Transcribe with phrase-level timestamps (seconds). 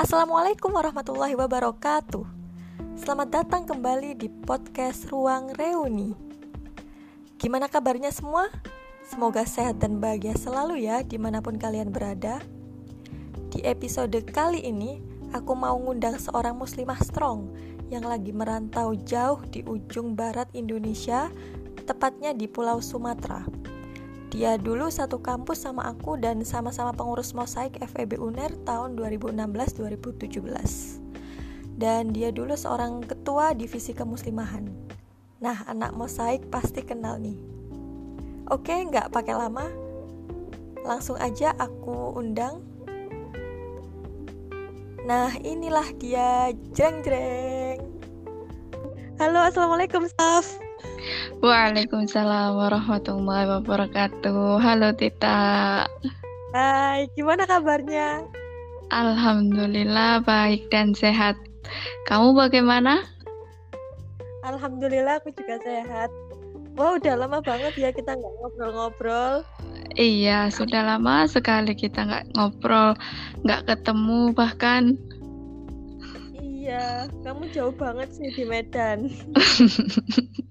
[0.00, 2.24] Assalamualaikum warahmatullahi wabarakatuh.
[2.96, 6.16] Selamat datang kembali di podcast Ruang Reuni.
[7.36, 8.48] Gimana kabarnya semua?
[9.04, 12.40] Semoga sehat dan bahagia selalu ya di mana pun kalian berada.
[13.52, 15.04] Di episode kali ini
[15.36, 17.52] Aku mau ngundang seorang muslimah strong
[17.92, 21.28] Yang lagi merantau jauh di ujung barat Indonesia
[21.84, 23.59] Tepatnya di Pulau Sumatera
[24.30, 30.46] dia dulu satu kampus sama aku dan sama-sama pengurus mosaik FEB UNER tahun 2016-2017.
[31.74, 34.70] Dan dia dulu seorang ketua divisi kemuslimahan.
[35.42, 37.34] Nah, anak mosaik pasti kenal nih.
[38.54, 39.66] Oke, nggak pakai lama.
[40.86, 42.62] Langsung aja aku undang.
[45.10, 47.82] Nah, inilah dia, jreng-jreng.
[49.18, 50.69] Halo, Assalamualaikum, Staf.
[51.40, 54.60] Waalaikumsalam warahmatullahi wabarakatuh.
[54.60, 55.88] Halo Tita.
[56.50, 58.26] Hai, gimana kabarnya?
[58.90, 61.38] Alhamdulillah baik dan sehat.
[62.10, 63.06] Kamu bagaimana?
[64.42, 66.10] Alhamdulillah aku juga sehat.
[66.74, 69.46] Wah udah lama banget ya kita nggak ngobrol-ngobrol.
[69.94, 72.98] Iya sudah lama sekali kita nggak ngobrol,
[73.46, 74.98] nggak ketemu bahkan.
[76.38, 79.10] Iya, kamu jauh banget sih di Medan.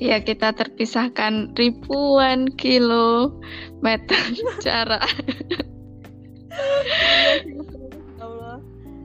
[0.00, 4.22] ya kita terpisahkan ribuan kilometer
[4.64, 5.04] jarak.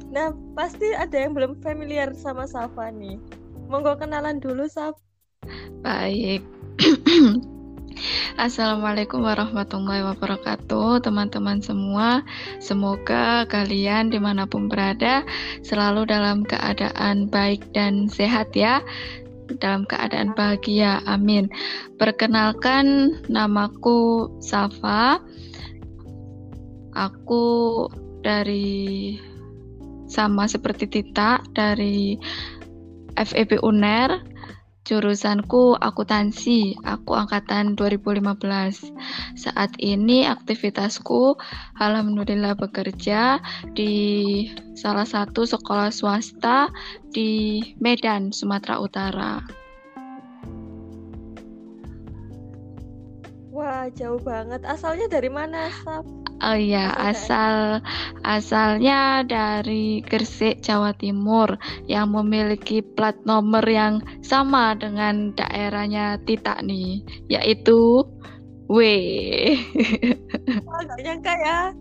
[0.10, 3.22] Nah, pasti ada yang belum familiar sama Safa nih.
[3.70, 4.98] Monggo kenalan dulu, Saf.
[5.86, 6.42] Baik.
[8.40, 12.24] Assalamualaikum warahmatullahi wabarakatuh teman-teman semua
[12.64, 15.28] Semoga kalian di mana pun berada
[15.68, 18.80] Selalu dalam keadaan baik dan sehat ya
[19.58, 21.02] dalam keadaan bahagia.
[21.10, 21.50] Amin.
[21.98, 25.18] Perkenalkan, namaku Safa.
[26.94, 27.88] Aku
[28.22, 29.16] dari
[30.10, 32.18] sama seperti Tita dari
[33.18, 34.39] FEB UNER
[34.90, 38.90] Jurusanku akuntansi, aku angkatan 2015.
[39.38, 41.38] Saat ini aktivitasku
[41.78, 43.38] alhamdulillah bekerja
[43.78, 43.94] di
[44.74, 46.74] salah satu sekolah swasta
[47.14, 49.59] di Medan, Sumatera Utara.
[53.60, 54.64] Wah, jauh banget.
[54.64, 56.08] Asalnya dari mana, Sab?
[56.40, 57.84] Oh iya, asal
[58.24, 67.04] asalnya dari Gresik, Jawa Timur yang memiliki plat nomor yang sama dengan daerahnya Tita nih,
[67.28, 68.08] yaitu
[68.72, 68.80] W.
[70.64, 71.76] Wah, gak nyangka ya.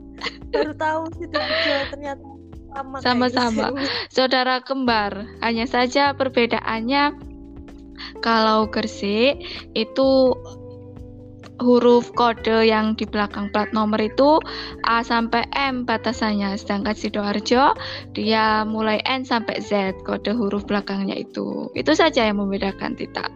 [0.50, 1.30] Baru tahu sih
[1.94, 2.26] ternyata
[2.74, 3.78] sama sama-sama
[4.10, 5.30] saudara kembar.
[5.46, 7.14] Hanya saja perbedaannya
[8.18, 9.38] kalau Gresik
[9.78, 10.34] itu
[11.58, 14.38] huruf kode yang di belakang plat nomor itu
[14.86, 16.54] A sampai M batasannya.
[16.58, 17.74] Sedangkan Sidoarjo
[18.14, 21.70] dia mulai N sampai Z kode huruf belakangnya itu.
[21.74, 23.26] Itu saja yang membedakan Tita.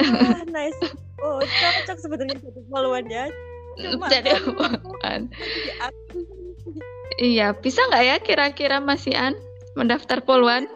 [0.00, 0.80] Ah, nice.
[1.20, 3.28] Oh cocok sebenarnya jadi poluan ya
[4.08, 5.28] jadi poluan
[7.20, 9.34] iya bisa nggak ya kira-kira Mas Ian
[9.76, 10.66] mendaftar poluan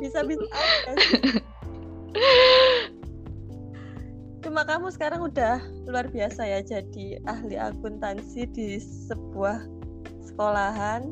[0.00, 0.44] bisa bisa
[4.38, 5.58] Cuma kamu sekarang udah
[5.90, 9.66] luar biasa ya jadi ahli akuntansi di sebuah
[10.30, 11.10] sekolahan.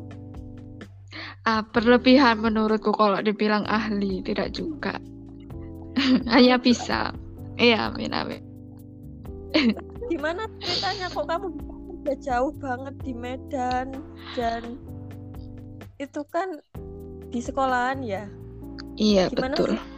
[1.47, 4.99] Ah, berlebihan menurutku kalau dibilang ahli, tidak juga.
[6.35, 7.15] Hanya bisa.
[7.57, 8.43] Iya, amin amin.
[10.07, 11.47] Gimana ceritanya kok kamu
[12.03, 13.91] udah jauh banget di Medan
[14.39, 14.63] dan
[15.99, 16.63] itu kan
[17.31, 18.31] di sekolahan ya?
[19.01, 19.71] Iya, Gimana betul.
[19.75, 19.96] Sih?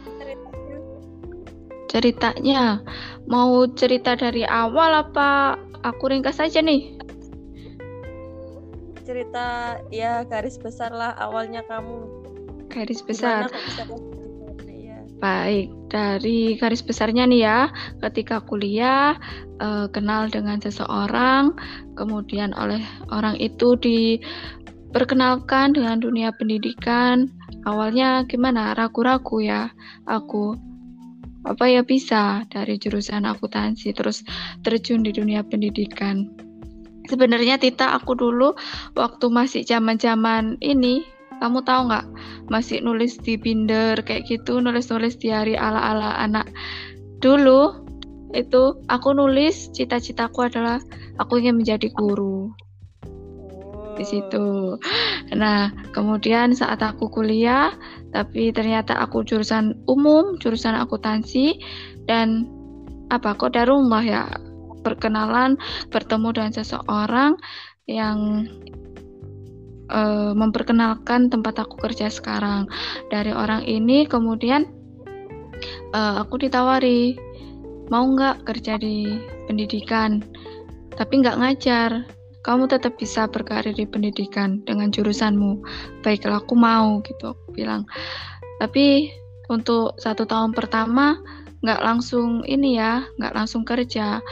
[1.89, 2.79] Ceritanya?
[3.25, 6.95] Mau cerita dari awal apa aku ringkas saja nih?
[9.03, 12.05] Cerita ya garis besar lah awalnya kamu.
[12.69, 13.49] Garis besar.
[13.49, 15.01] ya?
[15.19, 17.59] baik dari garis besarnya nih ya.
[18.05, 19.17] Ketika kuliah
[19.57, 21.57] eh, kenal dengan seseorang
[21.97, 22.79] kemudian oleh
[23.09, 27.27] orang itu diperkenalkan dengan dunia pendidikan.
[27.67, 28.77] Awalnya gimana?
[28.77, 29.67] Ragu-ragu ya
[30.07, 30.69] aku
[31.47, 34.25] apa ya bisa dari jurusan akuntansi terus
[34.63, 36.27] terjun di dunia pendidikan.
[37.07, 38.53] Sebenarnya Tita aku dulu
[38.93, 41.01] waktu masih zaman-zaman ini,
[41.41, 42.05] kamu tahu nggak
[42.53, 46.51] masih nulis di binder kayak gitu, nulis-nulis di hari ala-ala anak
[47.19, 47.75] dulu
[48.31, 50.77] itu aku nulis cita-citaku adalah
[51.17, 52.53] aku ingin menjadi guru
[53.99, 54.79] di situ.
[55.35, 57.75] Nah, kemudian saat aku kuliah,
[58.09, 61.61] tapi ternyata aku jurusan umum, jurusan akuntansi
[62.09, 62.49] dan
[63.09, 64.29] apa kok dari rumah ya
[64.81, 65.59] perkenalan
[65.91, 67.35] bertemu dengan seseorang
[67.89, 68.47] yang
[69.89, 72.69] uh, memperkenalkan tempat aku kerja sekarang.
[73.09, 74.69] Dari orang ini kemudian
[75.93, 77.17] uh, aku ditawari
[77.89, 79.09] mau nggak kerja di
[79.49, 80.21] pendidikan,
[80.95, 82.05] tapi nggak ngajar.
[82.39, 85.59] Kamu tetap bisa berkarir di pendidikan dengan jurusanmu.
[86.01, 87.35] Baiklah, aku mau gitu.
[87.35, 87.83] Aku bilang.
[88.59, 89.11] Tapi
[89.51, 91.19] untuk satu tahun pertama
[91.59, 94.23] nggak langsung ini ya, nggak langsung kerja.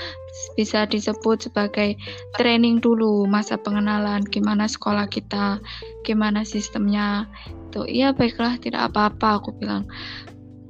[0.56, 1.98] Bisa disebut sebagai
[2.38, 5.60] training dulu, masa pengenalan, gimana sekolah kita,
[6.08, 7.28] gimana sistemnya.
[7.68, 9.84] Itu iya baiklah, tidak apa-apa aku bilang.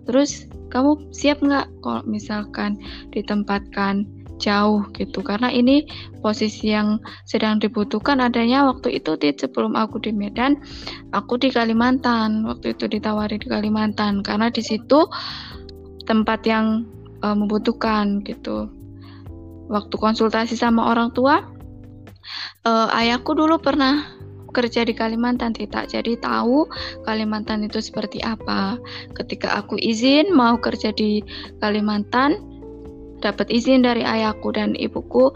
[0.08, 2.80] Terus kamu siap nggak kalau misalkan
[3.12, 4.08] ditempatkan
[4.38, 5.86] jauh gitu karena ini
[6.22, 10.58] posisi yang sedang dibutuhkan adanya waktu itu di sebelum aku di Medan
[11.14, 15.10] aku di Kalimantan waktu itu ditawari di Kalimantan karena di situ
[16.08, 16.88] tempat yang
[17.22, 18.72] uh, membutuhkan gitu.
[19.68, 21.44] Waktu konsultasi sama orang tua,
[22.64, 24.08] uh, ayahku dulu pernah
[24.56, 26.66] kerja di Kalimantan tidak jadi tahu
[27.04, 28.80] Kalimantan itu seperti apa.
[29.12, 31.20] Ketika aku izin mau kerja di
[31.60, 32.47] Kalimantan,
[33.22, 35.34] dapat izin dari ayahku dan ibuku.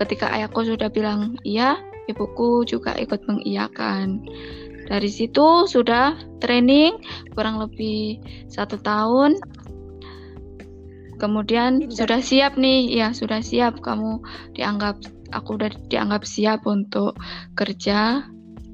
[0.00, 1.78] Ketika ayahku sudah bilang iya,
[2.10, 4.24] ibuku juga ikut mengiyakan.
[4.90, 6.98] Dari situ sudah training
[7.32, 8.18] kurang lebih
[8.50, 9.38] satu tahun
[11.22, 12.02] kemudian Tidak.
[12.02, 14.18] sudah siap nih ya sudah siap kamu
[14.58, 14.98] dianggap
[15.30, 17.14] aku udah dianggap siap untuk
[17.54, 18.26] kerja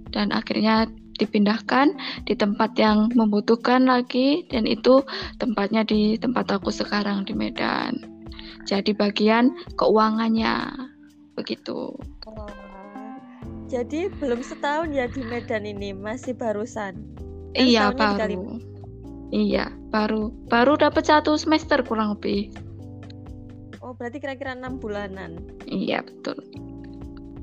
[0.08, 0.88] dan akhirnya
[1.20, 1.92] dipindahkan
[2.24, 5.04] di tempat yang membutuhkan lagi dan itu
[5.36, 8.17] tempatnya di tempat aku sekarang di Medan
[8.68, 10.68] jadi bagian keuangannya
[11.40, 11.96] begitu
[12.28, 12.52] oh,
[13.72, 17.00] jadi belum setahun ya di Medan ini masih barusan
[17.56, 18.60] iya baru
[19.28, 22.48] Iya, baru baru dapat satu semester kurang lebih.
[23.84, 25.44] Oh, berarti kira-kira enam bulanan.
[25.68, 26.40] Iya, betul.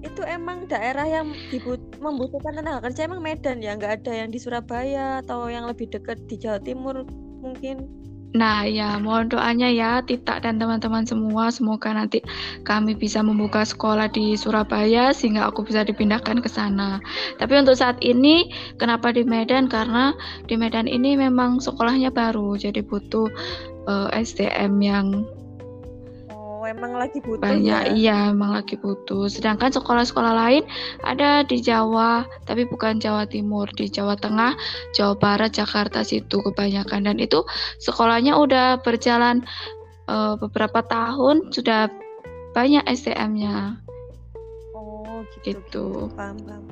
[0.01, 4.41] Itu emang daerah yang dibut membutuhkan tenaga kerja emang Medan ya, nggak ada yang di
[4.41, 7.05] Surabaya atau yang lebih dekat di Jawa Timur
[7.41, 8.04] mungkin.
[8.35, 12.19] Nah, ya mohon doanya ya Tita dan teman-teman semua semoga nanti
[12.67, 16.99] kami bisa membuka sekolah di Surabaya sehingga aku bisa dipindahkan ke sana.
[17.39, 19.71] Tapi untuk saat ini kenapa di Medan?
[19.71, 20.11] Karena
[20.51, 23.31] di Medan ini memang sekolahnya baru jadi butuh
[23.87, 25.23] uh, eh, SDM yang
[26.67, 27.93] emang lagi butuh banyak ya?
[27.93, 29.29] iya emang lagi butuh.
[29.29, 30.63] Sedangkan sekolah-sekolah lain
[31.05, 33.69] ada di Jawa tapi bukan Jawa Timur.
[33.73, 34.57] Di Jawa Tengah
[34.93, 37.07] Jawa Barat Jakarta situ kebanyakan.
[37.07, 37.45] Dan itu
[37.79, 39.45] sekolahnya udah berjalan
[40.09, 41.87] uh, beberapa tahun sudah
[42.55, 43.79] banyak STM-nya
[44.75, 45.87] oh gitu, gitu.
[46.15, 46.63] paham paham.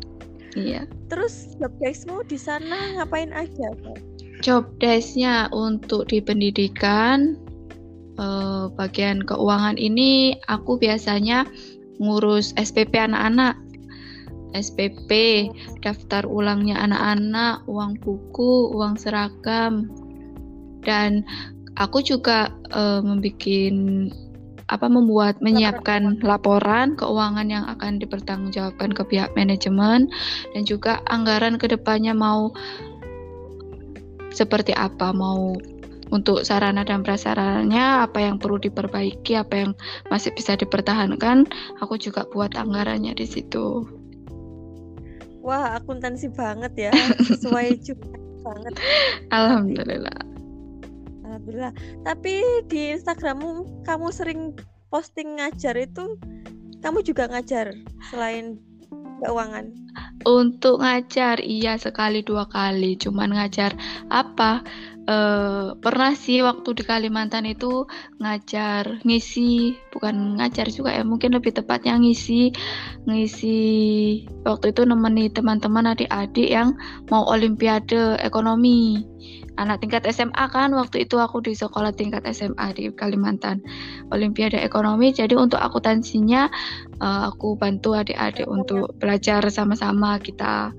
[0.53, 0.85] Iya.
[1.09, 3.73] Terus job deskmu di sana ngapain aja
[4.43, 7.39] job desknya untuk di pendidikan
[8.17, 11.47] uh, bagian keuangan ini aku biasanya
[12.01, 13.57] ngurus SPP anak-anak.
[14.53, 15.09] SPP,
[15.81, 19.89] daftar ulangnya anak-anak, uang buku, uang seragam.
[20.85, 21.25] Dan
[21.73, 24.13] aku juga uh, membuat
[24.71, 30.07] apa membuat menyiapkan laporan keuangan yang akan dipertanggungjawabkan ke pihak manajemen
[30.55, 32.49] dan juga anggaran ke depannya mau
[34.33, 35.53] seperti apa mau
[36.13, 39.71] untuk sarana dan prasarannya apa yang perlu diperbaiki apa yang
[40.13, 41.49] masih bisa dipertahankan
[41.81, 43.89] aku juga buat anggarannya di situ.
[45.41, 46.91] Wah akuntansi banget ya.
[47.33, 48.07] Sesuai juga
[48.45, 48.73] banget.
[49.33, 50.19] Alhamdulillah.
[51.27, 51.73] Alhamdulillah.
[52.05, 52.33] Tapi
[52.69, 54.41] di Instagrammu kamu sering
[54.93, 56.15] posting ngajar itu
[56.85, 57.73] kamu juga ngajar
[58.11, 58.61] selain
[59.23, 59.71] keuangan?
[60.23, 62.99] Untuk ngajar iya sekali dua kali.
[62.99, 63.75] Cuman ngajar
[64.11, 64.63] apa
[65.03, 67.83] Uh, pernah sih waktu di Kalimantan itu
[68.23, 72.55] ngajar ngisi bukan ngajar juga ya mungkin lebih tepatnya ngisi
[73.03, 73.59] ngisi
[74.47, 76.79] waktu itu nemeni teman-teman adik-adik yang
[77.11, 79.03] mau olimpiade ekonomi.
[79.59, 83.59] Anak tingkat SMA kan waktu itu aku di sekolah tingkat SMA di Kalimantan.
[84.09, 86.47] Olimpiade ekonomi jadi untuk akuntansinya
[87.03, 90.71] uh, aku bantu adik-adik untuk belajar sama-sama kita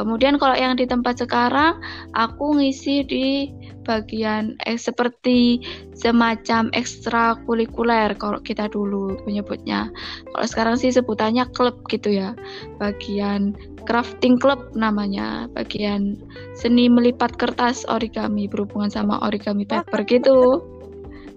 [0.00, 1.76] Kemudian kalau yang di tempat sekarang
[2.16, 3.52] aku ngisi di
[3.84, 5.60] bagian eh, seperti
[5.92, 9.92] semacam ekstrakurikuler kalau kita dulu menyebutnya.
[10.32, 12.32] Kalau sekarang sih sebutannya klub gitu ya.
[12.80, 13.52] Bagian
[13.84, 16.16] crafting club namanya, bagian
[16.56, 20.64] seni melipat kertas origami berhubungan sama origami paper gitu.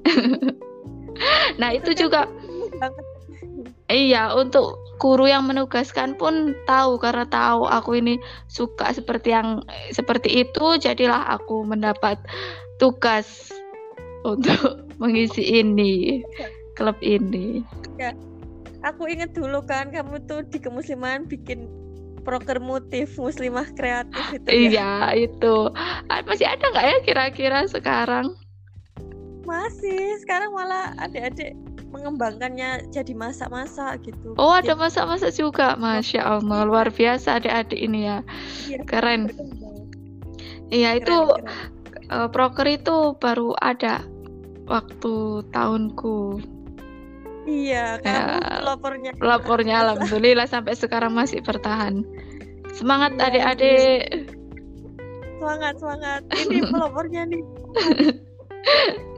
[1.59, 2.31] nah, itu juga
[3.93, 8.15] Iya, untuk guru yang menugaskan pun tahu karena tahu aku ini
[8.47, 9.59] suka seperti yang
[9.91, 12.15] seperti itu, jadilah aku mendapat
[12.79, 13.51] tugas
[14.23, 16.23] untuk mengisi ini
[16.79, 17.59] klub ini.
[17.99, 18.15] Ya,
[18.87, 21.67] aku inget dulu kan kamu tuh di kemusliman bikin
[22.23, 24.55] proker motif muslimah kreatif itu ya?
[24.55, 25.27] iya ya?
[25.27, 25.55] itu
[26.07, 28.31] ah, masih ada nggak ya kira-kira sekarang
[29.43, 31.51] masih sekarang malah adik-adik
[31.93, 34.33] mengembangkannya jadi masak-masak gitu.
[34.41, 35.77] Oh, ada masak-masak juga.
[35.77, 38.17] Masya Allah, luar biasa adik-adik ini ya.
[38.65, 39.29] Iya, keren.
[40.73, 41.71] Iya, itu keren.
[42.09, 44.01] Uh, proker itu baru ada
[44.65, 46.41] waktu tahunku.
[47.45, 49.11] Iya, kamu ya, pelopornya.
[49.21, 52.01] Pelopornya alhamdulillah sampai sekarang masih bertahan.
[52.73, 54.01] Semangat iya, adik-adik.
[55.37, 56.21] Semangat, semangat.
[56.33, 57.43] Ini pelopornya nih.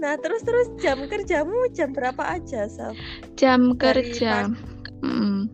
[0.00, 2.96] Nah, terus terus jam kerjamu jam berapa aja, Saf?
[3.36, 4.48] Jam Dari kerja.
[5.04, 5.52] Hmm.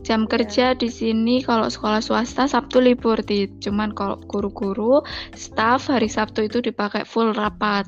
[0.00, 0.28] Jam ya.
[0.32, 5.02] kerja di sini kalau sekolah swasta Sabtu libur, di Cuman kalau guru-guru,
[5.34, 7.84] staff hari Sabtu itu dipakai full rapat.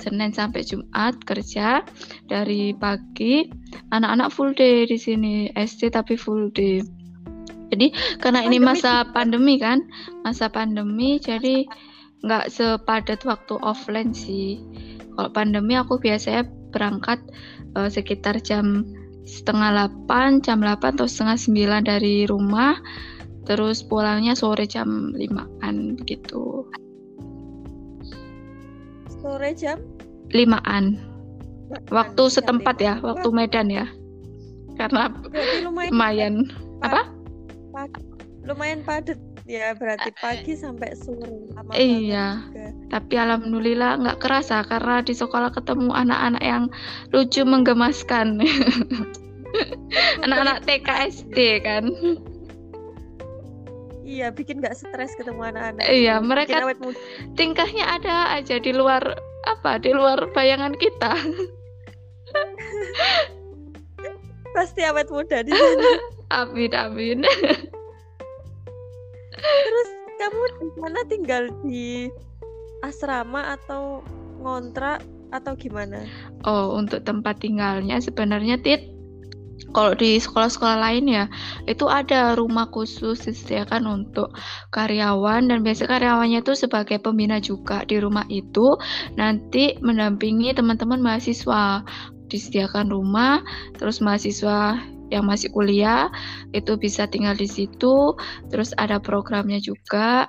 [0.00, 1.84] Senin sampai Jumat kerja
[2.26, 3.46] dari pagi.
[3.92, 6.80] Anak-anak full day di sini, SD tapi full day.
[7.72, 9.80] Jadi karena pandemi ini masa pandemi kan,
[10.24, 11.64] masa pandemi jadi
[12.22, 14.60] nggak sepadat waktu offline sih
[15.16, 17.20] kalau pandemi aku biasanya berangkat
[17.76, 18.88] uh, sekitar jam
[19.22, 21.38] setengah 8, jam 8 atau setengah
[21.82, 22.80] 9 dari rumah.
[23.42, 26.66] Terus pulangnya sore jam 5-an begitu.
[29.18, 29.82] Sore jam?
[30.30, 30.98] 5-an.
[31.90, 33.86] Waktu setempat ya, waktu Medan ya.
[34.78, 35.10] Karena
[35.64, 36.34] lumayan, lumayan
[36.80, 37.02] apa?
[38.46, 42.38] Lumayan padat ya berarti pagi sampai sore iya.
[42.94, 46.64] tapi alhamdulillah nggak kerasa karena di sekolah ketemu anak-anak yang
[47.10, 48.38] lucu menggemaskan.
[50.24, 51.84] Anak-anak TK SD kan.
[54.02, 55.84] Iya bikin nggak stres ketemu anak-anak.
[55.88, 56.64] Iya mereka
[57.36, 59.02] tingkahnya ada aja di luar
[59.48, 61.12] apa di luar bayangan kita.
[64.56, 65.90] Pasti awet muda di sana.
[66.32, 67.24] Amin amin
[69.42, 71.00] Terus kamu di mana?
[71.06, 72.08] Tinggal di
[72.82, 74.02] asrama atau
[74.42, 75.02] ngontrak
[75.34, 76.06] atau gimana?
[76.46, 78.92] Oh, untuk tempat tinggalnya sebenarnya Tit
[79.70, 81.24] kalau di sekolah-sekolah lain ya
[81.70, 84.34] itu ada rumah khusus disediakan untuk
[84.74, 85.48] karyawan.
[85.48, 88.76] Dan biasa karyawannya itu sebagai pembina juga di rumah itu.
[89.14, 91.86] Nanti mendampingi teman-teman mahasiswa
[92.28, 93.44] disediakan rumah
[93.76, 94.80] terus mahasiswa
[95.12, 96.08] yang masih kuliah
[96.56, 98.16] itu bisa tinggal di situ
[98.48, 100.26] terus ada programnya juga.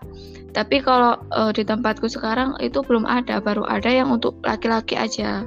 [0.54, 5.42] Tapi kalau uh, di tempatku sekarang itu belum ada baru ada yang untuk laki-laki aja.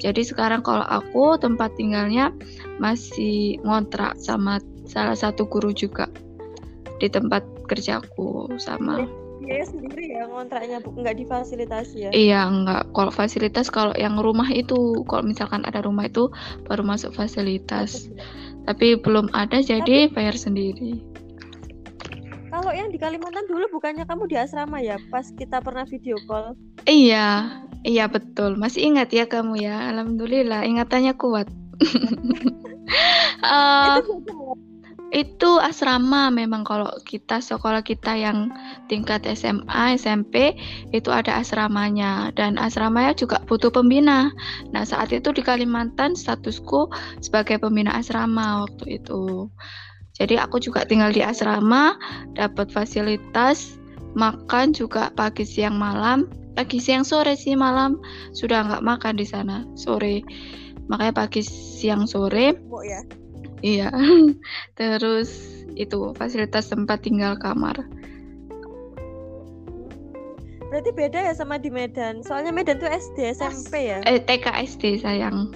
[0.00, 2.32] Jadi sekarang kalau aku tempat tinggalnya
[2.80, 4.56] masih ngontrak sama
[4.88, 6.08] salah satu guru juga
[6.96, 9.04] di tempat kerjaku sama.
[9.38, 12.10] Biaya sendiri ya ngontraknya nggak difasilitasi ya?
[12.10, 12.82] Iya nggak.
[12.90, 16.32] Kalau fasilitas kalau yang rumah itu kalau misalkan ada rumah itu
[16.66, 18.10] baru masuk fasilitas
[18.68, 21.00] tapi belum ada jadi tapi, bayar sendiri.
[22.52, 26.52] Kalau yang di Kalimantan dulu bukannya kamu di asrama ya pas kita pernah video call?
[26.84, 27.48] Iya
[27.88, 28.60] iya betul.
[28.60, 29.88] Masih ingat ya kamu ya?
[29.88, 31.48] Alhamdulillah ingatannya kuat.
[33.40, 34.12] Uh, itu
[35.08, 38.52] itu asrama memang kalau kita sekolah kita yang
[38.92, 40.52] tingkat SMA, SMP
[40.92, 44.28] itu ada asramanya dan asramanya juga butuh pembina.
[44.68, 46.92] Nah, saat itu di Kalimantan statusku
[47.24, 49.48] sebagai pembina asrama waktu itu.
[50.20, 51.96] Jadi aku juga tinggal di asrama,
[52.36, 53.80] dapat fasilitas
[54.12, 57.96] makan juga pagi siang malam, pagi siang sore sih malam
[58.36, 60.20] sudah nggak makan di sana sore.
[60.92, 62.60] Makanya pagi siang sore.
[62.68, 63.00] Oh, ya
[63.62, 63.90] Iya.
[64.78, 65.30] Terus
[65.74, 67.86] itu fasilitas tempat tinggal kamar.
[70.68, 72.20] Berarti beda ya sama di Medan.
[72.20, 74.04] Soalnya Medan tuh SD, SMP ya?
[74.04, 75.48] Eh TK SD sayang.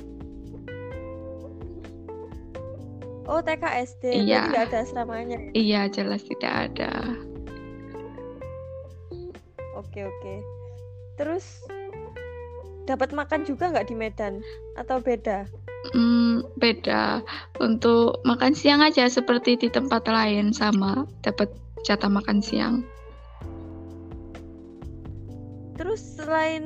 [3.29, 4.25] Oh TK SD.
[4.25, 4.49] Iya.
[4.49, 5.39] Tidak ada asramanya.
[5.39, 5.51] Ya?
[5.53, 6.93] Iya jelas tidak ada.
[9.77, 10.35] Oke oke.
[11.21, 11.45] Terus
[12.89, 14.41] dapat makan juga nggak di Medan
[14.81, 15.47] atau beda?
[15.91, 17.27] Hmm, beda.
[17.59, 21.51] Untuk makan siang aja seperti di tempat lain sama dapat
[21.83, 22.87] jatah makan siang.
[25.75, 26.63] Terus selain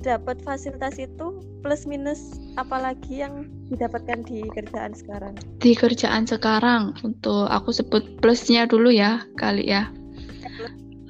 [0.00, 5.36] dapat fasilitas itu plus minus apalagi yang didapatkan di kerjaan sekarang?
[5.60, 9.92] Di kerjaan sekarang untuk aku sebut plusnya dulu ya kali ya.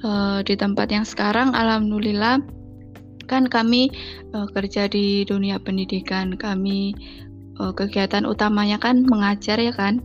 [0.03, 2.43] Uh, di tempat yang sekarang alhamdulillah
[3.25, 3.89] kan kami
[4.37, 6.93] uh, kerja di dunia pendidikan kami
[7.59, 10.01] uh, kegiatan utamanya kan mengajar ya kan.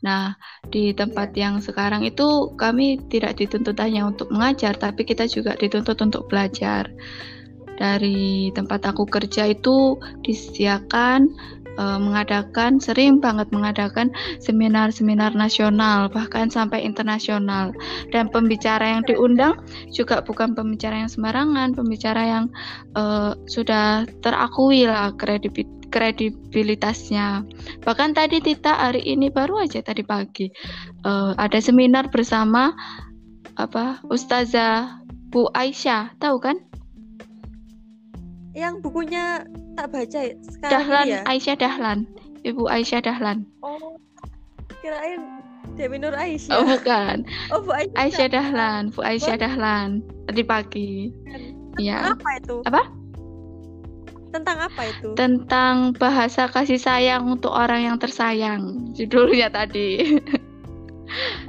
[0.00, 0.32] Nah,
[0.72, 6.00] di tempat yang sekarang itu kami tidak dituntut hanya untuk mengajar, tapi kita juga dituntut
[6.00, 6.88] untuk belajar.
[7.76, 11.28] Dari tempat aku kerja itu disediakan
[11.80, 14.12] uh, mengadakan sering banget mengadakan
[14.44, 17.72] seminar-seminar nasional bahkan sampai internasional
[18.12, 19.56] dan pembicara yang diundang
[19.88, 22.44] juga bukan pembicara yang sembarangan pembicara yang
[22.96, 25.16] uh, sudah terakui lah
[25.90, 27.44] kredibilitasnya.
[27.82, 30.48] Bahkan tadi Tita hari ini baru aja tadi pagi
[31.04, 32.72] uh, ada seminar bersama
[33.58, 36.56] apa Ustazah Bu Aisyah tahu kan?
[38.54, 39.46] Yang bukunya
[39.78, 41.20] tak baca sekarang Dahlan ya?
[41.26, 41.98] Aisyah Dahlan
[42.46, 43.44] Ibu Aisyah Dahlan.
[43.60, 43.98] Oh
[44.80, 45.42] kirain
[45.76, 46.54] Dewi Nur Aisyah.
[46.56, 47.26] Oh bukan.
[47.54, 49.42] Oh Bu Aisyah, Aisyah Dahlan Bu Aisyah Bu...
[49.42, 49.88] Dahlan
[50.30, 50.92] tadi pagi.
[51.78, 52.62] Ya apa itu?
[52.66, 52.99] Apa
[54.30, 60.18] tentang apa itu tentang bahasa kasih sayang untuk orang yang tersayang judulnya tadi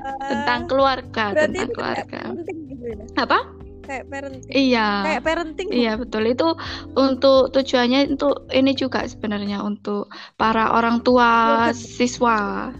[0.01, 3.05] uh, tentang keluarga tentang keluarga gitu ya?
[3.21, 3.61] apa
[3.91, 4.51] kayak parenting.
[4.53, 4.87] Iya.
[5.03, 5.67] Kayak parenting.
[5.73, 6.47] Iya betul itu
[6.95, 10.07] untuk tujuannya untuk ini juga sebenarnya untuk
[10.39, 12.71] para orang tua ya, siswa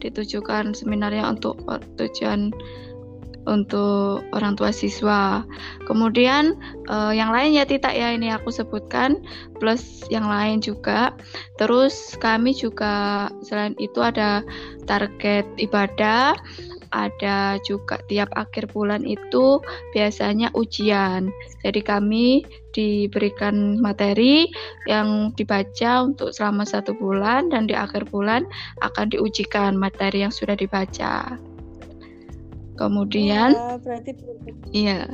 [0.00, 1.60] ditujukan seminarnya untuk
[2.00, 2.52] tujuan
[3.44, 5.44] untuk orang tua siswa.
[5.84, 6.56] Kemudian
[6.88, 9.20] uh, yang lain ya Tita ya ini aku sebutkan
[9.60, 11.12] plus yang lain juga.
[11.60, 14.44] Terus kami juga selain itu ada
[14.88, 16.36] target ibadah
[16.94, 19.58] ada juga tiap akhir bulan itu
[19.90, 21.28] biasanya ujian.
[21.66, 24.46] Jadi kami diberikan materi
[24.86, 28.46] yang dibaca untuk selama satu bulan dan di akhir bulan
[28.80, 31.34] akan diujikan materi yang sudah dibaca.
[32.74, 33.54] Kemudian,
[33.86, 34.18] berarti
[34.74, 35.06] iya,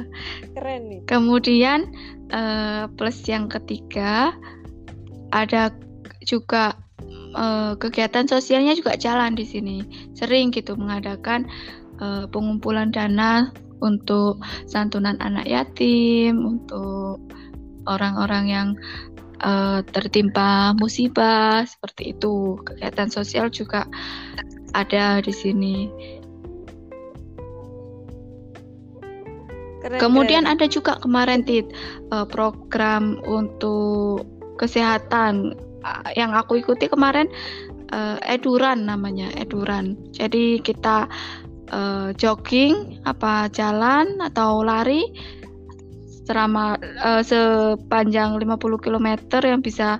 [0.57, 1.01] keren nih.
[1.05, 1.93] Kemudian
[2.33, 4.33] uh, plus yang ketiga
[5.31, 5.69] ada
[6.25, 6.73] juga
[7.37, 9.85] uh, kegiatan sosialnya juga jalan di sini.
[10.17, 11.45] Sering gitu mengadakan
[12.01, 13.53] uh, pengumpulan dana
[13.85, 17.21] untuk santunan anak yatim, untuk
[17.89, 18.69] orang-orang yang
[19.45, 22.57] uh, tertimpa musibah seperti itu.
[22.65, 23.85] Kegiatan sosial juga
[24.73, 25.77] ada di sini.
[29.81, 30.55] Keren, Kemudian keren.
[30.61, 31.65] ada juga kemarin tit
[32.13, 34.29] uh, program untuk
[34.61, 35.57] kesehatan
[36.13, 37.25] yang aku ikuti kemarin
[37.93, 39.97] uh, eduran namanya eduran.
[40.13, 41.09] Jadi kita
[41.73, 45.09] uh, jogging apa jalan atau lari
[46.29, 49.09] selama uh, sepanjang 50 km
[49.43, 49.99] yang bisa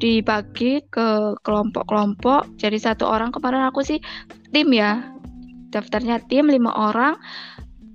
[0.00, 2.56] dibagi ke kelompok-kelompok.
[2.56, 4.00] Jadi satu orang kemarin aku sih
[4.50, 5.04] tim ya.
[5.70, 7.14] Daftarnya tim lima orang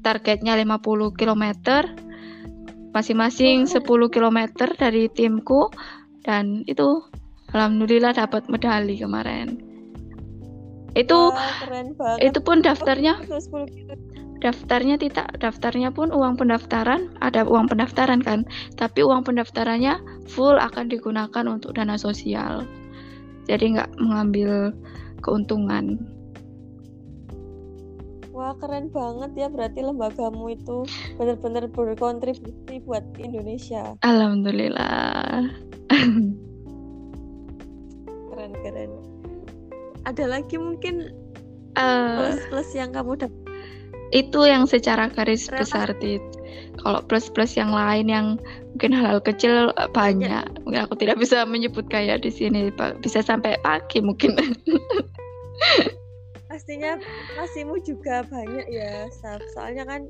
[0.06, 1.46] targetnya 50 km
[2.94, 3.82] masing-masing 10
[4.14, 4.40] km
[4.78, 5.74] dari timku
[6.22, 7.02] dan itu
[7.52, 9.60] alhamdulillah dapat medali kemarin.
[10.96, 13.20] Itu Wah, itu pun daftarnya
[14.40, 18.46] daftarnya tidak daftarnya pun uang pendaftaran ada uang pendaftaran kan
[18.78, 22.64] tapi uang pendaftarannya full akan digunakan untuk dana sosial.
[23.50, 24.72] Jadi nggak mengambil
[25.20, 26.15] keuntungan
[28.36, 30.84] Wah keren banget ya berarti lembagamu itu
[31.16, 33.96] benar-benar berkontribusi buat Indonesia.
[34.04, 35.48] Alhamdulillah.
[38.36, 38.92] keren keren
[40.06, 41.10] ada lagi mungkin
[41.76, 43.42] uh, eh, plus plus yang kamu dapat
[44.14, 45.66] itu yang secara garis Rata.
[45.66, 46.22] besar tit
[46.84, 48.28] kalau plus plus yang lain yang
[48.78, 52.70] mungkin hal-hal kecil eh, banyak mungkin aku tidak bisa menyebut kayak di sini
[53.02, 54.38] bisa sampai pagi mungkin
[56.56, 56.96] pastinya
[57.36, 59.12] pastimu juga banyak ya
[59.52, 60.08] soalnya kan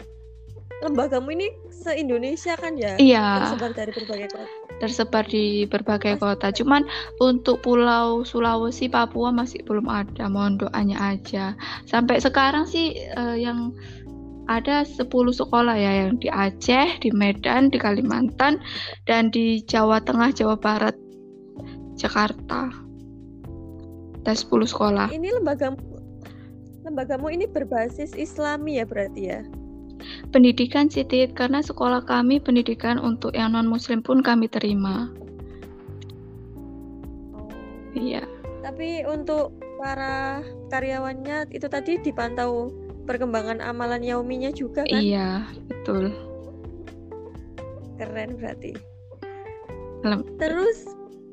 [0.86, 6.51] lembagamu ini se Indonesia kan ya iya tersebar dari berbagai kota tersebar di berbagai kota.
[6.51, 6.84] Cuman
[7.23, 10.27] untuk Pulau Sulawesi, Papua masih belum ada.
[10.27, 11.55] Mohon doanya aja.
[11.88, 13.71] Sampai sekarang sih uh, yang
[14.51, 18.60] ada 10 sekolah ya yang di Aceh, di Medan, di Kalimantan
[19.08, 20.95] dan di Jawa Tengah, Jawa Barat,
[21.95, 22.67] Jakarta.
[24.27, 25.08] Ada 10 sekolah.
[25.15, 25.94] Ini lembagamu
[26.86, 29.41] lembagamu ini berbasis Islami ya berarti ya?
[30.30, 35.10] Pendidikan Siti, karena sekolah kami pendidikan untuk yang non muslim pun kami terima.
[37.34, 37.50] Oh.
[37.98, 38.21] Iya.
[38.62, 42.69] Tapi untuk para karyawannya itu tadi dipantau
[43.10, 45.02] perkembangan amalan yauminya juga kan?
[45.02, 46.13] Iya, betul.
[47.98, 48.78] Keren berarti.
[50.06, 50.86] Lem Terus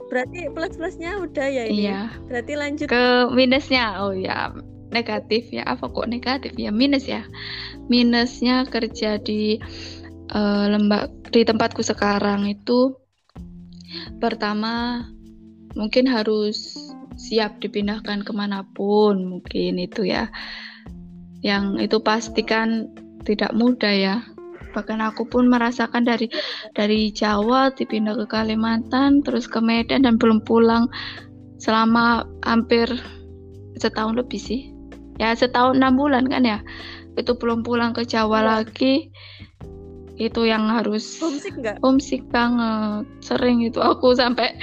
[0.08, 1.88] berarti plus-plusnya udah ya ini.
[1.88, 2.00] Iya.
[2.24, 3.04] Berarti lanjut ke
[3.36, 4.00] minusnya.
[4.00, 4.52] Oh ya,
[4.92, 5.64] negatif ya.
[5.66, 6.70] Apa kok negatif ya?
[6.70, 7.24] Minus ya.
[7.88, 9.58] Minusnya kerja di
[10.32, 12.94] uh, lembak di tempatku sekarang itu
[14.20, 15.04] pertama
[15.72, 16.76] mungkin harus
[17.16, 20.28] siap dipindahkan ke mana pun mungkin itu ya.
[21.42, 22.92] Yang itu pastikan
[23.26, 24.16] tidak mudah ya.
[24.72, 26.32] Bahkan aku pun merasakan dari
[26.72, 30.88] dari Jawa dipindah ke Kalimantan terus ke Medan dan belum pulang
[31.60, 32.88] selama hampir
[33.78, 34.71] setahun lebih sih
[35.20, 36.58] ya setahun enam bulan kan ya?
[37.16, 38.46] Itu belum pulang ke Jawa ya.
[38.60, 39.12] lagi.
[40.20, 41.76] Itu yang harus homesick nggak?
[41.80, 43.04] homesick banget.
[43.24, 44.56] Sering itu aku sampai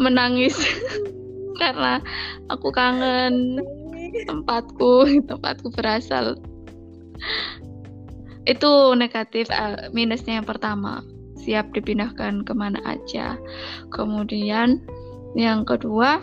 [0.00, 0.56] menangis.
[1.60, 2.00] Karena
[2.48, 3.60] aku kangen
[4.24, 6.40] tempatku tempatku berasal.
[8.48, 11.04] Itu negatif uh, minusnya yang pertama.
[11.40, 13.36] Siap dipindahkan ke mana aja.
[13.92, 14.80] Kemudian
[15.36, 16.20] yang kedua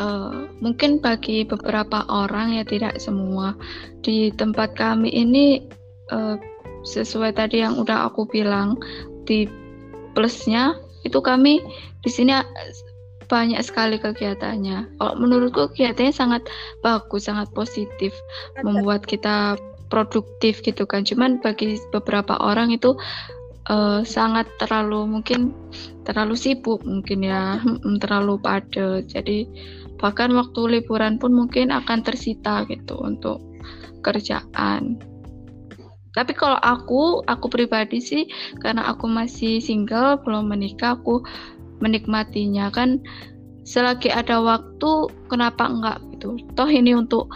[0.00, 3.56] uh, mungkin bagi beberapa orang ya tidak semua
[4.00, 5.64] di tempat kami ini
[6.12, 6.36] uh,
[6.86, 8.78] sesuai tadi yang udah aku bilang
[9.26, 9.50] di
[10.14, 11.60] plusnya itu kami
[12.02, 12.32] di sini
[13.26, 15.02] banyak sekali kegiatannya.
[15.02, 16.42] Kalau menurutku kegiatannya sangat
[16.80, 18.14] bagus, sangat positif,
[18.62, 19.58] membuat kita
[19.90, 21.02] produktif gitu kan.
[21.02, 22.94] Cuman bagi beberapa orang itu
[23.70, 25.54] uh, sangat terlalu mungkin
[26.06, 27.60] terlalu sibuk mungkin ya,
[28.02, 29.10] terlalu padat.
[29.10, 29.46] Jadi
[29.96, 33.42] bahkan waktu liburan pun mungkin akan tersita gitu untuk
[34.04, 35.00] kerjaan.
[36.16, 38.24] Tapi kalau aku, aku pribadi sih
[38.64, 41.20] karena aku masih single, belum menikah, aku
[41.84, 43.04] menikmatinya kan
[43.66, 44.90] selagi ada waktu
[45.26, 47.26] kenapa enggak gitu toh ini untuk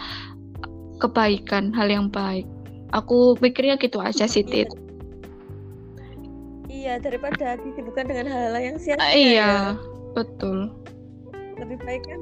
[1.03, 2.47] kebaikan hal yang baik
[2.95, 4.71] aku pikirnya gitu aja sih Tit
[6.81, 9.53] iya daripada disibukkan dengan hal-hal yang sia-sia uh, iya ya.
[10.17, 10.73] betul.
[11.61, 12.21] Lebih baik kan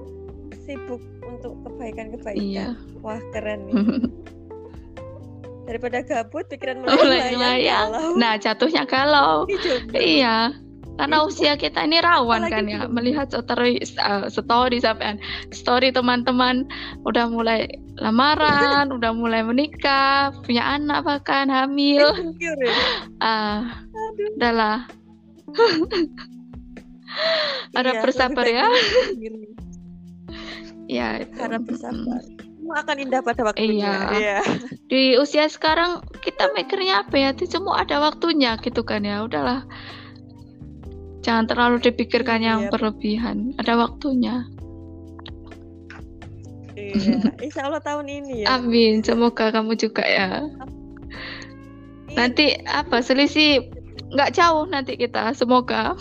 [0.67, 2.43] sibuk untuk kebaikan-kebaikan.
[2.43, 2.67] Iya.
[2.99, 3.75] wah keren nih.
[5.69, 8.17] Daripada gabut pikiran melayang.
[8.17, 9.45] Nah jatuhnya galau.
[9.93, 10.51] Iya
[10.99, 12.83] karena usia kita ini rawan kan ya.
[12.91, 15.15] melihat story uh, story sampai
[15.55, 16.67] story teman-teman
[17.07, 17.71] udah mulai
[18.03, 22.11] lamaran udah mulai menikah punya anak bahkan hamil.
[23.19, 23.27] Ah.
[23.27, 23.59] uh,
[24.37, 24.87] udahlah
[27.75, 28.65] harap iya, bersabar ya.
[30.89, 31.35] ya itu.
[31.37, 32.21] harap bersabar.
[32.59, 33.93] Semua akan indah pada waktunya.
[34.13, 34.17] Iya.
[34.17, 34.39] iya.
[34.85, 37.29] Di usia sekarang kita mikirnya apa ya?
[37.33, 39.25] Itu semua ada waktunya gitu kan ya.
[39.25, 39.65] Udahlah.
[41.25, 42.69] Jangan terlalu dipikirkan yang iya.
[42.69, 43.57] berlebihan.
[43.57, 44.45] Ada waktunya.
[46.77, 47.33] Iya.
[47.45, 48.61] Insya Allah tahun ini ya.
[48.61, 49.01] Amin.
[49.01, 50.45] Semoga kamu juga ya.
[52.13, 53.01] Nanti apa?
[53.01, 53.65] Selisih
[54.09, 55.93] nggak jauh nanti kita semoga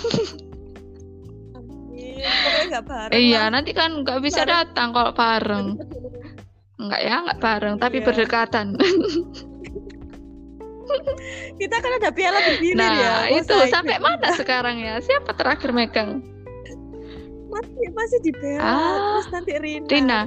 [2.79, 4.53] bareng iya nanti kan nggak bisa bareng.
[4.73, 5.67] datang kalau bareng
[6.79, 8.07] nggak ya nggak bareng tapi iya.
[8.07, 8.67] berdekatan
[11.59, 13.13] kita kan ada piala berdiri nah, ya.
[13.13, 15.03] Nah, itu sampai mana sekarang ya?
[15.03, 16.23] Siapa terakhir megang?
[17.49, 18.63] Masih masih di piala.
[18.63, 19.89] Ah, Terus nanti Rina.
[19.89, 20.21] Rina.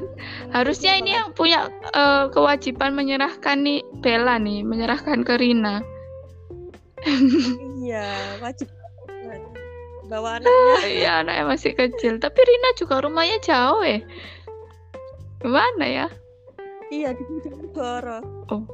[0.51, 5.85] Harusnya ini yang punya uh, kewajiban menyerahkan nih Bella nih, menyerahkan ke Rina.
[7.81, 8.05] Iya,
[8.41, 8.67] wajib
[10.11, 10.87] bawa anaknya.
[10.99, 12.19] iya, anaknya masih kecil.
[12.19, 14.03] Tapi Rina juga rumahnya jauh ya.
[15.39, 16.07] Gimana ya?
[16.91, 18.19] Iya, di Bojonegoro.
[18.51, 18.67] Oh,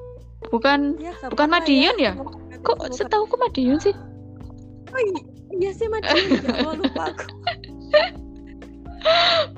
[0.47, 2.13] Bukan ya, bukan Madiun ya?
[2.15, 2.57] ya?
[2.63, 3.93] Kok setahu aku Madiun sih?
[4.93, 5.21] Oh iya,
[5.59, 6.25] iya sih Madiun.
[6.39, 7.25] ya oh, lupa aku.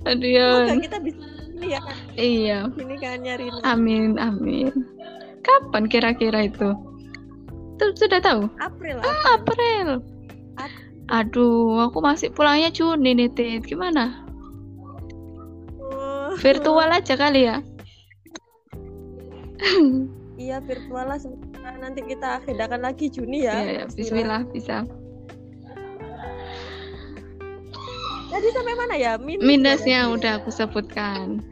[0.08, 0.66] Madiun.
[0.66, 1.24] Semoga kita bisa
[1.60, 1.82] ini ya.
[2.16, 2.60] Iya.
[2.74, 3.46] Ini kan nyari.
[3.68, 4.72] Amin, amin.
[5.44, 6.74] Kapan kira-kira itu?
[7.80, 8.52] Tuh, sudah tahu?
[8.60, 9.00] April.
[9.00, 10.04] Ah, April.
[11.10, 13.66] Aduh, aku masih pulangnya Juni nih, Tit.
[13.66, 14.28] Gimana?
[15.82, 16.36] Oh.
[16.38, 17.64] Virtual aja kali ya.
[20.40, 23.60] Iya virtual lah sementara nanti kita agendakan lagi Juni ya.
[23.60, 24.88] Iya, ya, Bismillah bisa.
[28.32, 29.20] Jadi sampai mana ya?
[29.20, 30.12] Minus Minusnya ya?
[30.16, 31.44] udah aku sebutkan.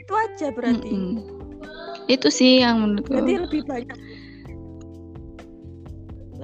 [0.00, 0.88] Itu aja berarti.
[0.88, 1.14] Mm -mm.
[2.08, 3.20] Itu sih yang menurutku.
[3.20, 3.98] Jadi lebih banyak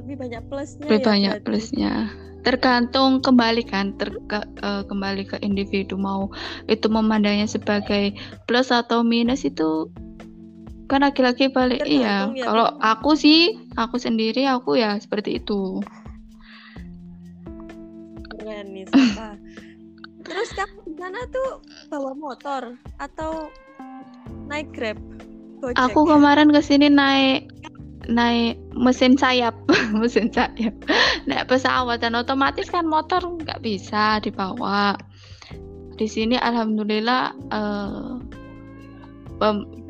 [0.02, 0.84] lebih banyak plusnya.
[0.86, 1.46] Lebih ya, banyak berarti.
[1.46, 1.94] plusnya.
[2.42, 4.10] Tergantung kembali kan, ter
[4.66, 6.26] uh, kembali ke individu mau
[6.66, 8.18] itu memandangnya sebagai
[8.50, 9.86] plus atau minus itu
[10.92, 15.80] kan laki-laki balik iya ya, kalau aku sih aku sendiri aku ya seperti itu
[18.36, 18.84] keren nih
[20.28, 23.48] terus kamu di sana tuh bawa motor atau
[24.52, 25.00] naik grab
[25.64, 25.80] Gojek?
[25.80, 27.48] aku kemarin ke sini naik
[28.10, 29.54] naik mesin sayap
[30.00, 30.74] mesin sayap
[31.28, 34.98] naik pesawat dan otomatis kan motor nggak bisa dibawa
[35.94, 38.18] di sini alhamdulillah uh,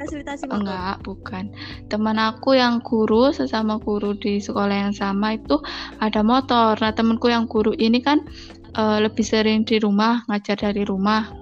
[0.03, 0.57] fasilitasi motor?
[0.65, 1.45] Enggak, bukan.
[1.93, 5.61] Teman aku yang guru sesama guru di sekolah yang sama itu
[6.01, 6.75] ada motor.
[6.81, 8.25] Nah, temanku yang guru ini kan
[8.75, 11.42] uh, lebih sering di rumah, ngajar dari rumah.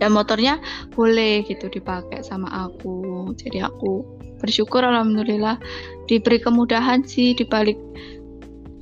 [0.00, 0.58] Dan motornya
[0.94, 3.30] boleh gitu dipakai sama aku.
[3.36, 4.04] Jadi aku
[4.42, 5.56] bersyukur alhamdulillah
[6.10, 7.78] diberi kemudahan sih dibalik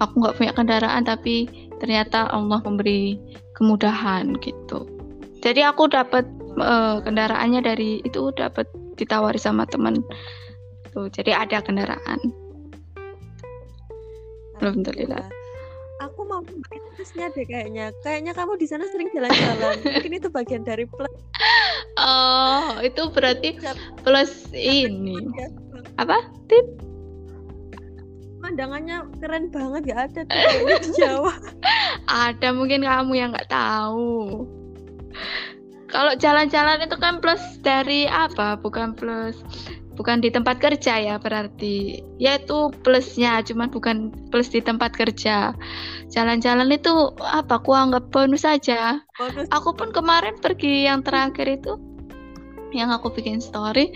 [0.01, 1.45] aku nggak punya kendaraan tapi
[1.77, 3.21] ternyata Allah memberi
[3.57, 4.89] kemudahan gitu.
[5.45, 6.25] Jadi aku dapat
[6.57, 8.65] uh, kendaraannya dari itu dapat
[8.97, 10.01] ditawari sama teman.
[10.93, 12.21] Tuh jadi ada kendaraan.
[14.61, 15.40] Alhamdulillah
[16.01, 16.41] aku mau
[16.97, 17.93] plusnya deh kayaknya.
[18.01, 19.77] Kayaknya kamu di sana sering jalan-jalan.
[19.95, 21.13] Mungkin itu bagian dari plus.
[22.01, 23.61] Oh itu berarti
[24.03, 25.21] plus ini.
[26.01, 26.17] Apa?
[26.49, 26.67] Tip?
[28.41, 30.41] Pemandangannya keren banget gak ada tuh
[30.81, 31.35] di Jawa.
[32.09, 34.49] Ada mungkin kamu yang nggak tahu.
[35.93, 38.57] Kalau jalan-jalan itu kan plus dari apa?
[38.57, 39.45] Bukan plus
[40.01, 42.01] bukan di tempat kerja ya berarti.
[42.17, 45.53] Ya itu plusnya, cuman bukan plus di tempat kerja.
[46.09, 47.61] Jalan-jalan itu apa?
[47.61, 49.05] Aku anggap bonus saja.
[49.21, 49.45] Bonus.
[49.53, 51.77] Aku pun kemarin pergi yang terakhir itu
[52.73, 53.91] yang aku bikin story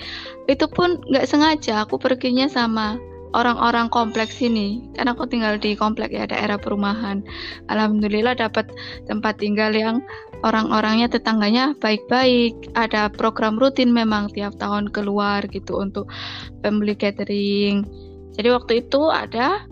[0.51, 2.99] itu pun nggak sengaja aku perginya sama
[3.35, 7.23] orang-orang kompleks ini karena aku tinggal di komplek ya daerah perumahan
[7.71, 8.71] alhamdulillah dapat
[9.11, 10.03] tempat tinggal yang
[10.44, 16.12] orang-orangnya tetangganya baik-baik ada program rutin memang tiap tahun keluar gitu untuk
[16.61, 17.88] family catering
[18.37, 19.64] jadi waktu itu ada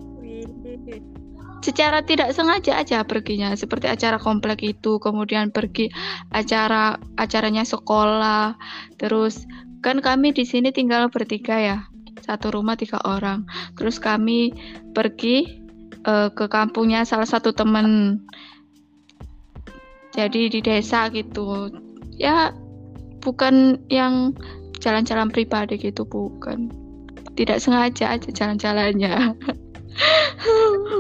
[1.63, 5.89] secara tidak sengaja aja perginya seperti acara komplek itu kemudian pergi
[6.35, 8.59] acara acaranya sekolah.
[8.99, 9.47] Terus
[9.79, 11.79] kan kami di sini tinggal bertiga ya
[12.27, 13.47] satu rumah tiga orang.
[13.79, 14.51] Terus kami
[14.91, 15.63] pergi
[16.03, 18.19] uh, ke kampungnya salah satu teman
[20.13, 21.73] jadi di desa gitu.
[22.17, 22.53] Ya
[23.25, 24.37] bukan yang
[24.79, 26.69] jalan-jalan pribadi gitu bukan.
[27.33, 29.37] Tidak sengaja aja jalan-jalannya.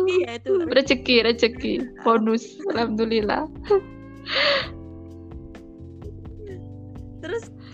[0.05, 1.75] Iya itu rezeki rezeki.
[2.05, 3.48] bonus alhamdulillah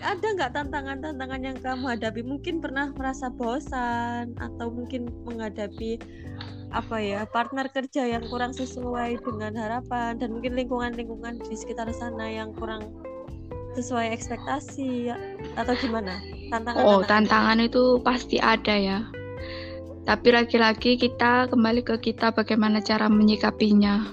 [0.03, 2.21] ada nggak tantangan-tantangan yang kamu hadapi?
[2.23, 5.99] Mungkin pernah merasa bosan atau mungkin menghadapi
[6.69, 12.29] apa ya partner kerja yang kurang sesuai dengan harapan dan mungkin lingkungan-lingkungan di sekitar sana
[12.29, 12.93] yang kurang
[13.73, 15.17] sesuai ekspektasi ya,
[15.57, 16.19] atau gimana?
[16.51, 18.99] Tantangan oh tantangan itu pasti ada ya.
[20.09, 24.09] Tapi lagi-lagi kita kembali ke kita bagaimana cara menyikapinya.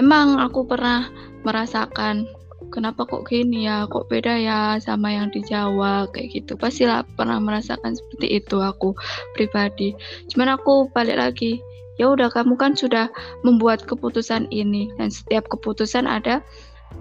[0.00, 1.12] Emang aku pernah
[1.44, 2.24] merasakan
[2.72, 6.56] kenapa kok gini ya kok beda ya sama yang di Jawa kayak gitu.
[6.56, 8.96] Pastilah pernah merasakan seperti itu aku
[9.36, 9.92] pribadi.
[10.32, 11.60] Cuman aku balik lagi
[12.00, 13.12] ya udah kamu kan sudah
[13.44, 16.40] membuat keputusan ini dan setiap keputusan ada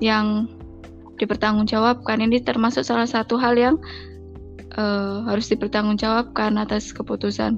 [0.04, 0.52] yang
[1.18, 2.20] dipertanggungjawabkan.
[2.20, 3.76] Ini termasuk salah satu hal yang
[4.76, 7.58] uh, harus dipertanggungjawabkan atas keputusan.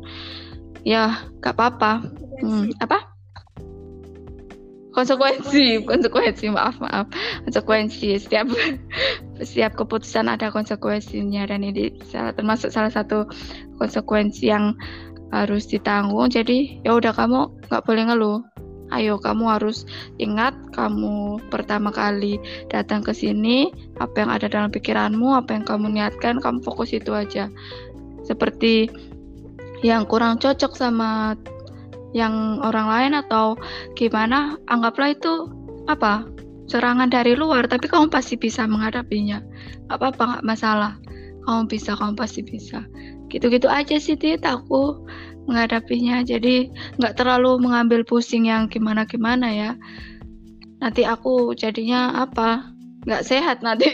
[0.85, 2.05] Ya gak apa-apa.
[2.43, 3.12] Hmm, apa
[4.93, 7.09] konsekuensi konsekuensi maaf maaf.
[7.43, 8.47] Konsekuensi setiap
[9.41, 13.27] setiap keputusan ada konsekuensinya dan ini termasuk salah satu
[13.81, 14.77] konsekuensi yang
[15.33, 16.29] harus ditanggung.
[16.29, 18.39] Jadi ya udah kamu nggak boleh ngeluh.
[18.93, 19.89] Ayo kamu harus
[20.21, 22.37] ingat kamu pertama kali
[22.69, 27.09] datang ke sini apa yang ada dalam pikiranmu apa yang kamu niatkan kamu fokus itu
[27.09, 27.49] aja.
[28.21, 28.93] Seperti
[29.81, 31.33] yang kurang cocok sama
[32.13, 33.57] yang orang lain atau
[33.97, 35.49] gimana anggaplah itu
[35.89, 36.23] apa
[36.71, 39.41] serangan dari luar tapi kamu pasti bisa menghadapinya.
[39.91, 40.93] Apa apa nggak masalah.
[41.43, 42.87] Kamu bisa kamu pasti bisa.
[43.27, 45.03] Gitu-gitu aja sih Tit aku
[45.49, 46.23] menghadapinya.
[46.23, 46.71] Jadi
[47.01, 49.71] nggak terlalu mengambil pusing yang gimana-gimana ya.
[50.79, 52.71] Nanti aku jadinya apa
[53.03, 53.91] nggak sehat nanti.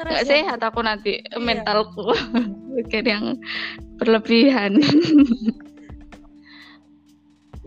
[0.00, 0.28] Nggak ya?
[0.28, 1.36] sehat aku nanti iya.
[1.36, 2.16] mentalku.
[2.74, 3.36] Mikir yang
[4.00, 4.80] berlebihan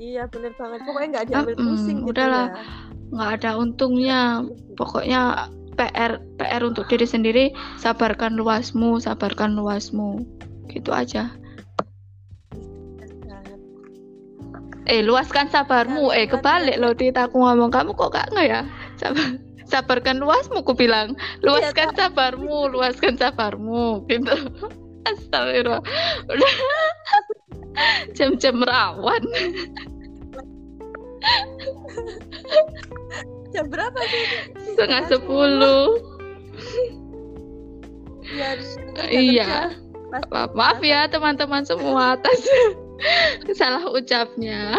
[0.03, 0.79] Iya bener banget.
[0.83, 2.47] Pokoknya nggak diambil uh, pusing gitu udahlah.
[2.51, 2.55] ya.
[3.15, 4.19] Nggak ada untungnya.
[4.75, 5.21] Pokoknya
[5.79, 7.45] PR PR untuk diri sendiri
[7.79, 10.27] sabarkan luasmu, sabarkan luasmu.
[10.67, 11.31] Gitu aja.
[14.83, 16.11] Eh luaskan sabarmu.
[16.11, 18.61] Eh kebalik loh Tita aku ngomong kamu kok gak nggak ya?
[18.99, 24.35] Sabar sabarkan luasmu ku bilang iya, luaskan iya, sabarmu luaskan sabarmu gitu
[25.09, 25.81] astagfirullah
[26.29, 26.53] udah
[28.17, 29.23] jam-jam rawan
[33.53, 34.25] Jam berapa sih?
[34.73, 36.01] Setengah sepuluh.
[38.33, 38.57] Ya,
[39.09, 39.77] iya.
[40.31, 42.45] Ma maaf ya teman-teman semua atas
[43.59, 44.77] salah ucapnya.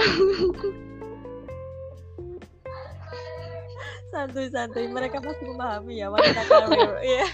[4.15, 6.93] Santuy-santuy, mereka pasti memahami ya wanita karir.
[7.15, 7.27] Iya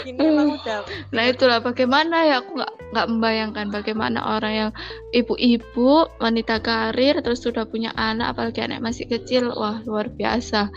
[0.00, 4.70] segini emang udah nah itulah bagaimana ya aku nggak nggak membayangkan bagaimana orang yang
[5.14, 10.70] ibu-ibu wanita karir terus sudah punya anak apalagi anak masih kecil wah luar biasa.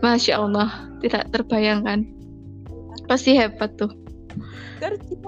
[0.00, 2.08] Masya allah tidak terbayangkan.
[3.06, 3.92] Pasti hebat tuh.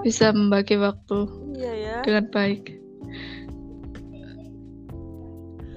[0.03, 1.95] Bisa membagi waktu iya ya.
[2.03, 2.75] dengan baik.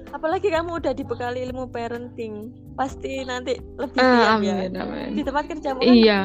[0.09, 2.51] Apalagi kamu udah dibekali ilmu parenting.
[2.75, 4.55] Pasti nanti lebih uh, diam ya.
[4.67, 5.15] amin.
[5.15, 6.19] di tempat kerjamu kan iya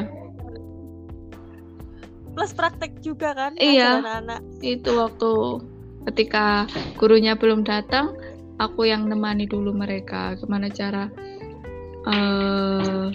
[2.35, 5.31] plus praktek juga kan iya anak-anak itu waktu
[6.11, 6.69] ketika
[6.99, 8.13] gurunya belum datang
[8.61, 11.09] aku yang nemani dulu mereka gimana cara
[12.05, 13.09] uh,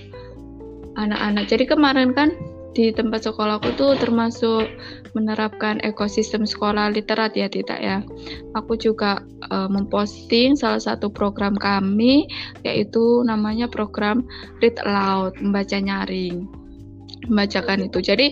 [0.99, 2.35] anak-anak jadi kemarin kan
[2.71, 4.71] di tempat sekolahku tuh termasuk
[5.19, 7.99] menerapkan ekosistem sekolah literat ya tidak ya.
[8.55, 12.31] Aku juga uh, memposting salah satu program kami
[12.63, 14.23] yaitu namanya program
[14.63, 16.47] Read Aloud, membaca nyaring.
[17.27, 17.99] Membacakan itu.
[18.01, 18.27] Jadi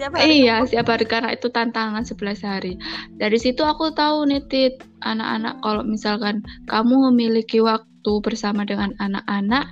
[0.00, 2.80] setiap hari iya setiap hari karena itu tantangan 11 hari.
[3.20, 6.40] Dari situ aku tahu nih tit anak-anak kalau misalkan
[6.72, 9.68] kamu memiliki waktu bersama dengan anak-anak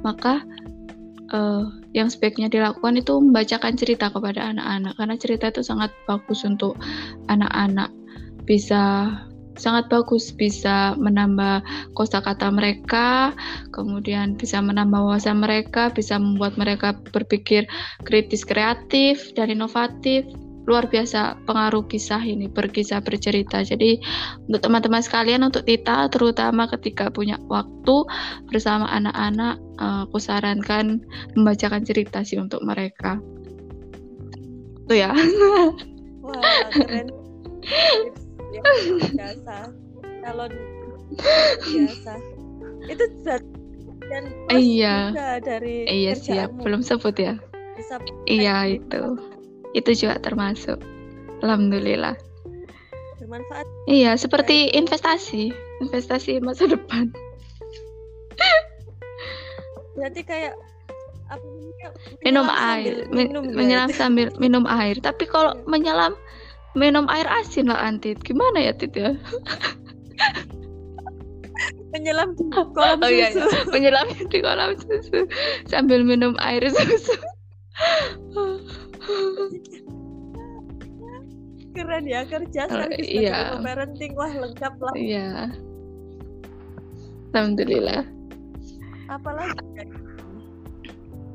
[0.00, 0.40] maka
[1.36, 4.96] uh, yang sebaiknya dilakukan itu membacakan cerita kepada anak-anak.
[4.96, 6.80] Karena cerita itu sangat bagus untuk
[7.28, 7.92] anak-anak
[8.48, 9.12] bisa
[9.56, 11.64] sangat bagus bisa menambah
[11.96, 13.32] kosakata mereka,
[13.72, 17.64] kemudian bisa menambah wawasan mereka, bisa membuat mereka berpikir
[18.04, 20.28] kritis kreatif dan inovatif.
[20.66, 23.62] Luar biasa pengaruh kisah ini berkisah bercerita.
[23.62, 24.02] Jadi
[24.50, 28.02] untuk teman-teman sekalian untuk Tita terutama ketika punya waktu
[28.50, 31.06] bersama anak-anak uh, aku sarankan
[31.38, 33.22] membacakan cerita sih untuk mereka.
[34.90, 35.14] Tuh ya.
[36.26, 37.14] Wah keren
[38.62, 39.56] biasa.
[40.24, 40.46] Kalau
[41.64, 42.14] biasa.
[42.86, 43.42] Itu zat
[44.06, 45.10] dan iya.
[45.42, 47.34] dari iya siap belum sebut ya.
[47.74, 47.98] Bisa
[48.30, 49.18] iya itu.
[49.74, 49.90] itu.
[50.06, 50.78] Juga termasuk.
[51.42, 52.16] Alhamdulillah.
[53.20, 53.66] Bermanfaat.
[53.90, 55.50] Iya seperti investasi.
[55.82, 57.12] Investasi masa depan.
[59.96, 60.54] Berarti kayak
[61.26, 61.42] apa
[62.22, 63.10] minum air.
[63.10, 64.96] minum menyelam sambil minum air.
[65.02, 65.64] Tapi kalau iya.
[65.66, 66.12] menyelam
[66.76, 69.16] minum air asin lah antit gimana ya tit ya?
[71.96, 72.44] Menyelam di
[72.76, 73.48] kolam oh, iya, iya.
[73.72, 75.24] menyelam di kolam susu.
[75.64, 77.16] Sambil minum air susu.
[81.72, 83.56] Keren ya kerja uh, iya.
[83.64, 84.12] parenting.
[84.12, 84.92] Wah lengkap lah.
[84.92, 85.56] Iya.
[87.32, 88.04] Alhamdulillah.
[89.08, 89.88] Apalagi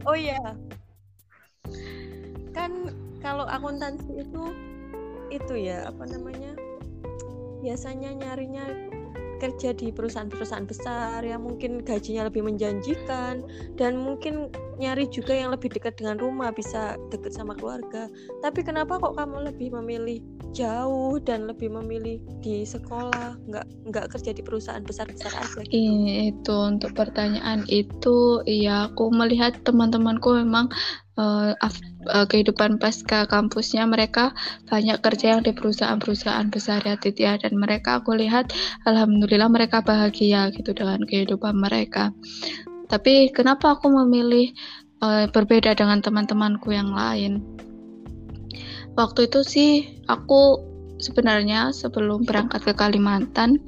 [0.06, 0.42] oh iya.
[2.54, 4.44] Kan kalau akuntansi itu
[5.32, 6.54] itu ya apa namanya
[7.64, 8.66] biasanya nyarinya
[9.42, 13.42] kerja di perusahaan-perusahaan besar yang mungkin gajinya lebih menjanjikan
[13.74, 18.06] dan mungkin nyari juga yang lebih dekat dengan rumah bisa dekat sama keluarga
[18.46, 20.22] tapi kenapa kok kamu lebih memilih
[20.54, 25.74] jauh dan lebih memilih di sekolah nggak nggak kerja di perusahaan besar-besar aja gitu?
[25.74, 30.70] itu untuk pertanyaan itu ya aku melihat teman-temanku memang
[31.22, 31.54] uh,
[32.10, 34.34] uh, kehidupan pasca kampusnya mereka
[34.66, 37.38] banyak kerja yang di perusahaan-perusahaan besar ya Tit ya.
[37.38, 38.50] Dan mereka aku lihat
[38.90, 42.10] alhamdulillah mereka bahagia gitu dengan kehidupan mereka.
[42.90, 44.52] Tapi kenapa aku memilih
[45.06, 47.46] uh, berbeda dengan teman-temanku yang lain?
[48.98, 49.72] Waktu itu sih
[50.12, 50.60] aku
[51.00, 53.64] sebenarnya sebelum berangkat ke Kalimantan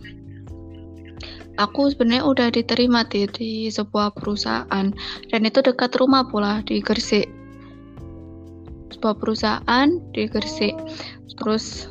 [1.58, 4.92] aku sebenarnya udah diterima di, di sebuah perusahaan.
[5.30, 7.43] Dan itu dekat rumah pula di Gresik
[8.94, 10.78] sebuah perusahaan di Gresik.
[11.36, 11.90] Terus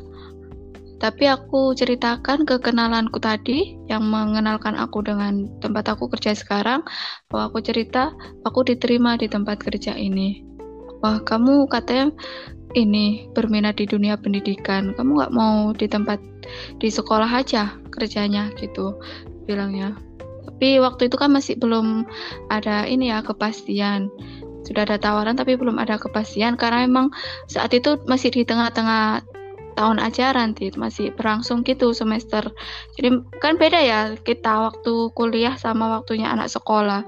[1.03, 6.87] tapi aku ceritakan ke kenalanku tadi yang mengenalkan aku dengan tempat aku kerja sekarang
[7.27, 8.15] bahwa aku cerita
[8.47, 10.47] aku diterima di tempat kerja ini.
[11.03, 12.15] Wah kamu katanya
[12.79, 14.95] ini berminat di dunia pendidikan.
[14.95, 16.23] Kamu nggak mau di tempat
[16.79, 18.95] di sekolah aja kerjanya gitu
[19.51, 19.99] bilangnya.
[20.47, 22.07] Tapi waktu itu kan masih belum
[22.47, 24.07] ada ini ya kepastian
[24.63, 26.59] sudah ada tawaran tapi belum ada kepastian.
[26.59, 27.11] Karena memang
[27.47, 29.23] saat itu masih di tengah-tengah
[29.73, 32.45] tahun ajaran sih masih berlangsung gitu semester.
[32.97, 37.05] Jadi kan beda ya kita waktu kuliah sama waktunya anak sekolah.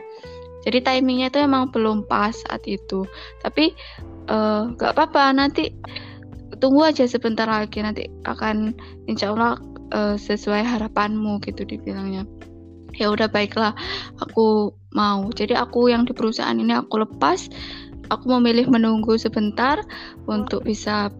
[0.65, 3.05] Jadi timingnya itu emang belum pas saat itu.
[3.45, 3.77] Tapi
[4.33, 5.77] uh, gak apa-apa nanti
[6.57, 7.85] tunggu aja sebentar lagi.
[7.85, 8.73] Nanti akan
[9.05, 9.61] insya Allah
[9.93, 12.25] uh, sesuai harapanmu gitu dibilangnya.
[12.97, 13.77] Ya udah baiklah.
[14.25, 15.29] Aku mau.
[15.35, 17.51] Jadi aku yang di perusahaan ini aku lepas.
[18.09, 19.83] Aku memilih menunggu sebentar
[20.31, 21.11] untuk bisa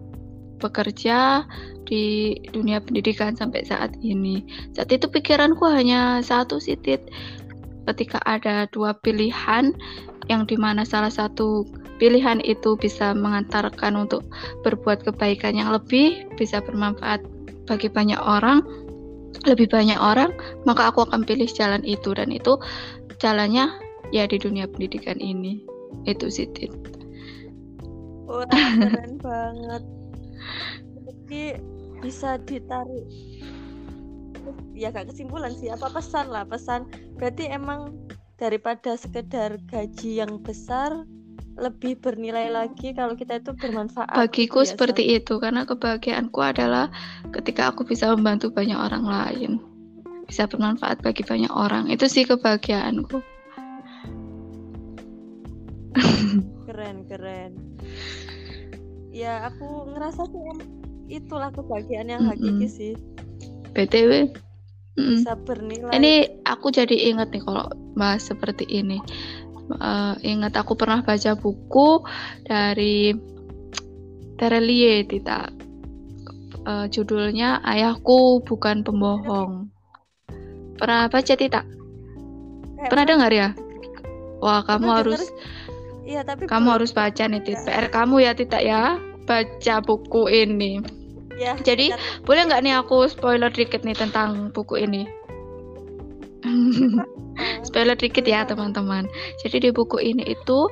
[0.57, 1.43] bekerja
[1.85, 4.41] di dunia pendidikan sampai saat ini.
[4.73, 7.11] Saat itu pikiranku hanya satu sitit
[7.85, 9.75] ketika ada dua pilihan
[10.25, 11.69] yang di mana salah satu
[12.01, 14.25] pilihan itu bisa mengantarkan untuk
[14.65, 17.21] berbuat kebaikan yang lebih bisa bermanfaat
[17.69, 18.65] bagi banyak orang
[19.45, 20.33] lebih banyak orang,
[20.65, 22.15] maka aku akan pilih jalan itu.
[22.17, 22.57] Dan itu
[23.17, 23.71] jalannya
[24.13, 25.63] ya di dunia pendidikan ini.
[26.05, 26.71] Itu sih Tit.
[28.25, 28.45] Oh,
[28.81, 29.83] keren banget.
[31.05, 31.43] Jadi
[32.03, 33.07] bisa ditarik
[34.77, 36.85] ya gak kesimpulan sih apa pesan lah pesan
[37.17, 37.97] berarti emang
[38.37, 41.07] daripada sekedar gaji yang besar
[41.55, 44.11] lebih bernilai lagi kalau kita itu bermanfaat.
[44.11, 46.91] Bagiku ya, seperti itu karena kebahagiaanku adalah
[47.31, 49.51] ketika aku bisa membantu banyak orang lain,
[50.25, 51.89] bisa bermanfaat bagi banyak orang.
[51.89, 53.21] Itu sih kebahagiaanku.
[56.67, 57.51] Keren keren.
[59.15, 60.43] Ya aku ngerasa sih
[61.07, 62.39] itulah kebahagiaan yang mm -mm.
[62.41, 62.93] hakiki sih.
[63.75, 64.31] btw
[64.95, 65.91] bisa bernilai.
[65.91, 67.67] Ini aku jadi inget nih kalau
[67.99, 68.99] bahas seperti ini
[69.73, 72.03] uh, ingat aku pernah baca buku
[72.45, 73.15] dari
[74.35, 75.47] Terelie Tita
[76.67, 79.74] uh, judulnya Ayahku Bukan Pembohong
[80.75, 81.61] pernah baca Tita?
[82.91, 83.51] Pernah dengar ya?
[84.43, 85.31] Wah kamu harus
[86.05, 87.65] Iya, tapi kamu harus baca nih Tita.
[87.65, 89.01] PR kamu ya Tita ya?
[89.25, 90.77] Baca buku ini.
[91.35, 91.97] Ya, jadi ya.
[92.23, 95.03] boleh nggak nih aku spoiler dikit nih tentang buku ini
[97.67, 99.09] Spoiler dikit ya teman-teman.
[99.41, 100.69] Jadi di buku ini itu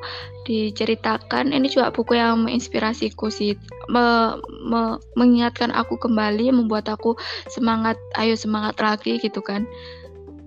[0.47, 3.57] diceritakan ini juga buku yang menginspirasiku sih,
[3.89, 7.17] me, me, mengingatkan aku kembali, membuat aku
[7.51, 9.67] semangat, ayo semangat lagi gitu kan.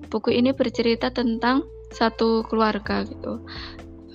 [0.09, 3.43] Buku ini bercerita tentang satu keluarga gitu,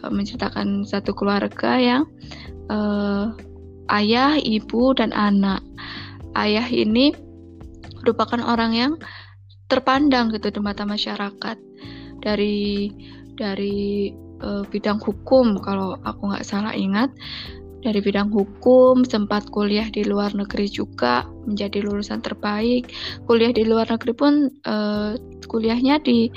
[0.06, 2.04] menceritakan satu keluarga yang
[2.72, 3.36] uh,
[3.92, 5.62] ayah, ibu dan anak.
[6.32, 7.12] Ayah ini
[8.02, 8.94] merupakan orang yang
[9.72, 11.58] terpandang gitu di mata masyarakat.
[12.20, 12.92] Dari
[13.40, 14.12] dari
[14.44, 17.10] uh, bidang hukum kalau aku nggak salah ingat
[17.82, 22.94] dari bidang hukum sempat kuliah di luar negeri juga menjadi lulusan terbaik.
[23.26, 24.34] Kuliah di luar negeri pun
[24.70, 25.18] uh,
[25.50, 26.30] kuliahnya di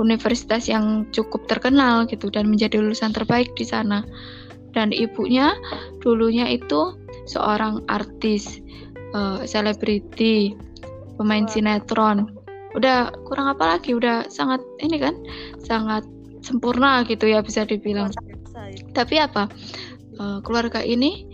[0.00, 4.00] universitas yang cukup terkenal gitu dan menjadi lulusan terbaik di sana.
[4.72, 5.52] Dan ibunya
[6.00, 6.94] dulunya itu
[7.26, 8.62] seorang artis
[9.12, 12.39] eh, selebriti uh, pemain sinetron
[12.74, 15.14] udah kurang apa lagi udah sangat ini kan
[15.62, 16.06] sangat
[16.40, 18.10] sempurna gitu ya bisa dibilang.
[18.94, 19.50] Tapi apa?
[20.20, 21.26] Uh, keluarga ini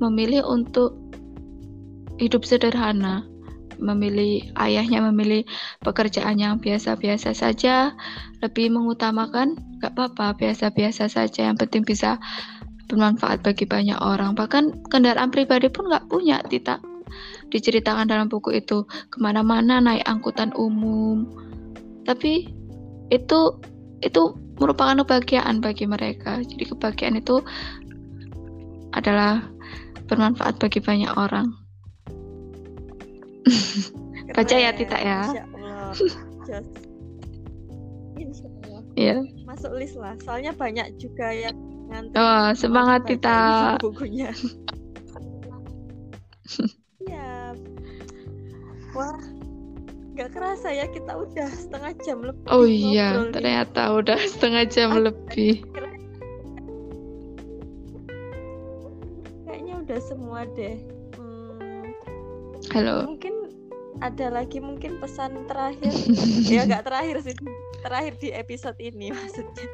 [0.00, 0.96] memilih untuk
[2.18, 3.22] hidup sederhana
[3.78, 5.46] memilih ayahnya memilih
[5.86, 7.94] pekerjaan yang biasa-biasa saja
[8.42, 11.50] lebih mengutamakan gak apa-apa biasa-biasa saja.
[11.50, 12.18] Yang penting bisa
[12.90, 14.34] bermanfaat bagi banyak orang.
[14.34, 16.82] Bahkan kendaraan pribadi pun nggak punya tidak
[17.48, 21.24] diceritakan dalam buku itu ke mana-mana naik angkutan umum
[22.04, 22.52] tapi
[23.08, 23.56] itu
[24.04, 24.22] itu
[24.60, 27.40] merupakan kebahagiaan bagi mereka jadi kebahagiaan itu
[28.92, 29.44] adalah
[30.08, 31.52] bermanfaat bagi banyak orang
[34.36, 35.20] baca ya Tita ya
[38.98, 39.22] Iya.
[39.46, 40.18] Masuk list lah.
[40.26, 41.54] Soalnya banyak juga yang
[41.86, 42.18] ngantri.
[42.18, 43.78] Oh, semangat Tita.
[43.78, 44.34] Bukunya.
[48.96, 49.20] Wah,
[50.18, 52.42] nggak kerasa ya kita udah setengah jam lebih.
[52.50, 55.62] Oh iya, ternyata udah setengah jam ah, lebih.
[59.46, 60.82] Kayaknya udah semua deh.
[61.14, 61.94] Hmm,
[62.74, 63.14] Halo.
[63.14, 63.54] Mungkin
[64.02, 65.94] ada lagi mungkin pesan terakhir.
[66.50, 67.38] ya nggak terakhir sih,
[67.86, 69.70] terakhir di episode ini maksudnya.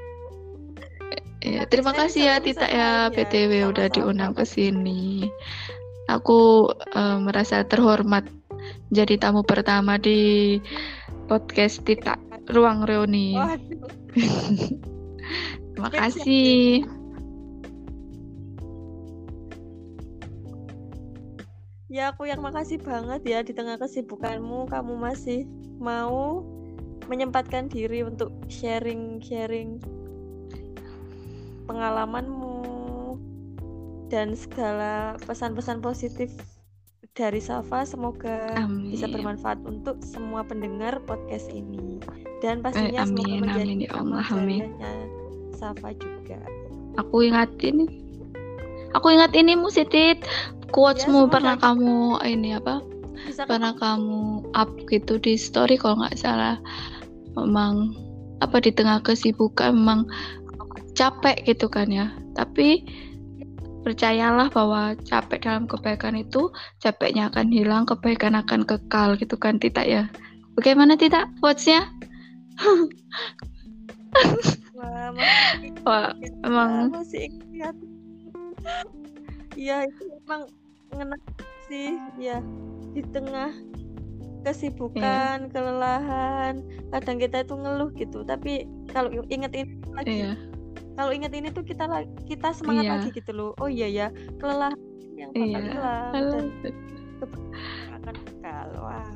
[1.44, 5.28] Ya, terima kasih ya Tita ya PTW udah diundang ke sini.
[6.08, 8.28] Aku uh, merasa terhormat
[8.92, 10.60] jadi tamu pertama di
[11.24, 12.20] podcast Tita
[12.52, 13.36] Ruang Reuni.
[15.72, 16.84] Terima kasih.
[21.94, 25.46] Ya aku yang makasih banget ya di tengah kesibukanmu kamu masih
[25.78, 26.42] mau
[27.06, 29.78] menyempatkan diri untuk sharing-sharing
[31.70, 32.83] pengalamanmu
[34.12, 36.30] dan segala pesan-pesan positif
[37.14, 38.90] dari Safa semoga amin.
[38.90, 42.02] bisa bermanfaat untuk semua pendengar podcast ini
[42.42, 44.62] dan pastinya eh, amin, semoga menjadi amin, ya Allah, amin.
[45.54, 46.38] Safa juga.
[46.98, 47.86] Aku ingat ini.
[48.94, 50.22] Aku ingat ini Musitit
[50.70, 52.82] quotesmu ya, pernah kamu ini apa?
[53.26, 56.58] Bisa pernah kamu up gitu di story kalau nggak salah.
[57.38, 57.94] Memang
[58.42, 60.06] apa di tengah kesibukan memang
[60.94, 62.10] capek gitu kan ya.
[62.34, 62.82] Tapi
[63.84, 66.48] percayalah bahwa capek dalam kebaikan itu
[66.80, 70.08] capeknya akan hilang kebaikan akan kekal gitu kan Tita ya?
[70.56, 71.28] Bagaimana Tita?
[71.44, 71.84] Quotesnya?
[74.74, 75.12] Wah,
[75.84, 76.08] wah
[76.46, 76.96] emang
[79.54, 80.48] iya itu emang
[80.96, 81.16] ngena
[81.68, 82.40] sih ya.
[82.96, 83.52] Di tengah
[84.46, 85.50] kesibukan, yeah.
[85.50, 86.62] kelelahan,
[86.94, 88.22] kadang kita itu ngeluh gitu.
[88.24, 88.64] Tapi
[88.94, 90.53] kalau inget ini lagi, yeah
[90.94, 91.86] kalau ingat ini tuh kita
[92.26, 92.92] kita semangat iya.
[92.98, 93.50] lagi gitu loh.
[93.58, 94.06] Oh iya ya
[94.38, 94.78] kelelahan
[95.14, 95.60] yang bakal iya.
[95.62, 96.46] hilang dan
[97.98, 98.14] akan
[98.78, 99.06] wah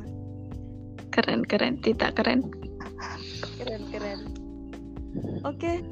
[1.14, 1.74] keren keren.
[1.82, 2.40] Tidak keren.
[3.58, 4.18] Keren keren.
[5.46, 5.82] Oke.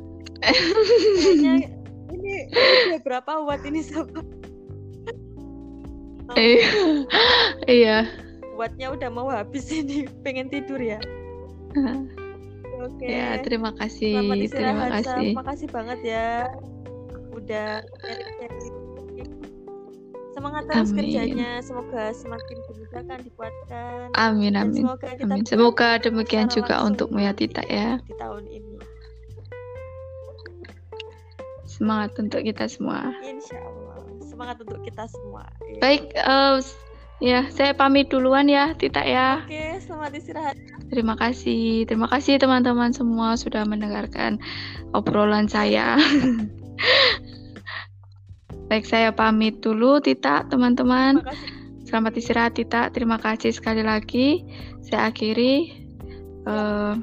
[1.17, 1.73] Okay.
[2.13, 4.21] ini ini berapa watt ini sobat
[6.29, 6.37] oh.
[7.67, 8.05] iya.
[8.55, 10.05] Wattnya udah mau habis ini.
[10.21, 11.01] Pengen tidur ya
[12.81, 12.97] oke.
[13.01, 13.09] Okay.
[13.13, 14.15] ya terima kasih
[14.49, 15.67] terima kasih terima kasih.
[15.73, 16.29] Banget ya.
[17.37, 17.85] Udah
[20.37, 20.99] semangat terus amin.
[21.01, 21.51] kerjanya.
[21.65, 24.05] Semoga semakin dimudahkan dikuatkan.
[24.21, 24.85] Amin amin.
[24.85, 25.45] semoga kita amin.
[25.49, 27.99] semoga demikian juga untukmu ya Tita ya.
[28.05, 28.77] di tahun ini.
[31.65, 33.13] Semangat untuk kita semua.
[33.25, 34.01] Insya Allah.
[34.25, 35.45] Semangat untuk kita semua.
[35.73, 35.81] Ya.
[35.81, 36.61] baik uh,
[37.23, 40.55] ya saya pamit duluan ya Tita ya oke selamat istirahat
[40.93, 44.37] terima kasih terima kasih teman-teman semua sudah mendengarkan
[44.93, 45.97] obrolan saya
[48.67, 51.23] Baik, saya pamit dulu, Tita, teman-teman.
[51.87, 52.91] Selamat istirahat, Tita.
[52.91, 54.43] Terima kasih sekali lagi.
[54.83, 55.71] Saya akhiri
[56.51, 56.99] uh,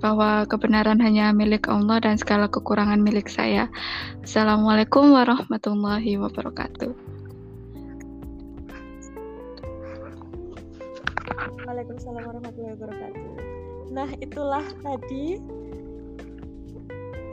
[0.00, 3.68] bahwa kebenaran hanya milik Allah dan segala kekurangan milik saya.
[4.24, 7.13] Assalamualaikum warahmatullahi wabarakatuh.
[11.64, 13.32] Waalaikumsalam warahmatullahi wabarakatuh.
[13.94, 15.40] Nah, itulah tadi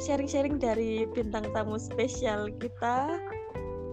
[0.01, 3.19] sharing-sharing dari bintang tamu spesial kita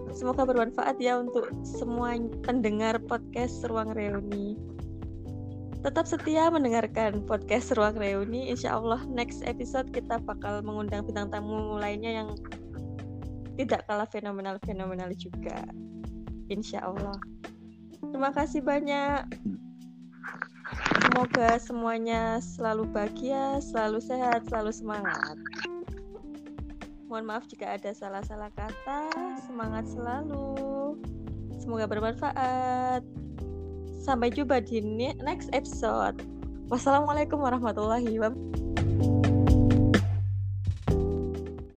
[0.09, 4.57] Semoga bermanfaat ya untuk semua pendengar podcast Ruang Reuni.
[5.85, 8.49] Tetap setia mendengarkan podcast Ruang Reuni.
[8.49, 12.29] Insya Allah next episode kita bakal mengundang bintang tamu lainnya yang
[13.55, 15.61] tidak kalah fenomenal-fenomenal juga.
[16.49, 17.15] Insya Allah.
[18.01, 19.29] Terima kasih banyak.
[20.99, 25.35] Semoga semuanya selalu bahagia, selalu sehat, selalu semangat.
[27.09, 29.09] Mohon maaf jika ada salah-salah kata.
[29.49, 30.93] Semangat selalu.
[31.57, 33.01] Semoga bermanfaat.
[34.05, 34.85] Sampai jumpa di
[35.19, 36.21] next episode.
[36.69, 39.18] Wassalamualaikum warahmatullahi wabarakatuh.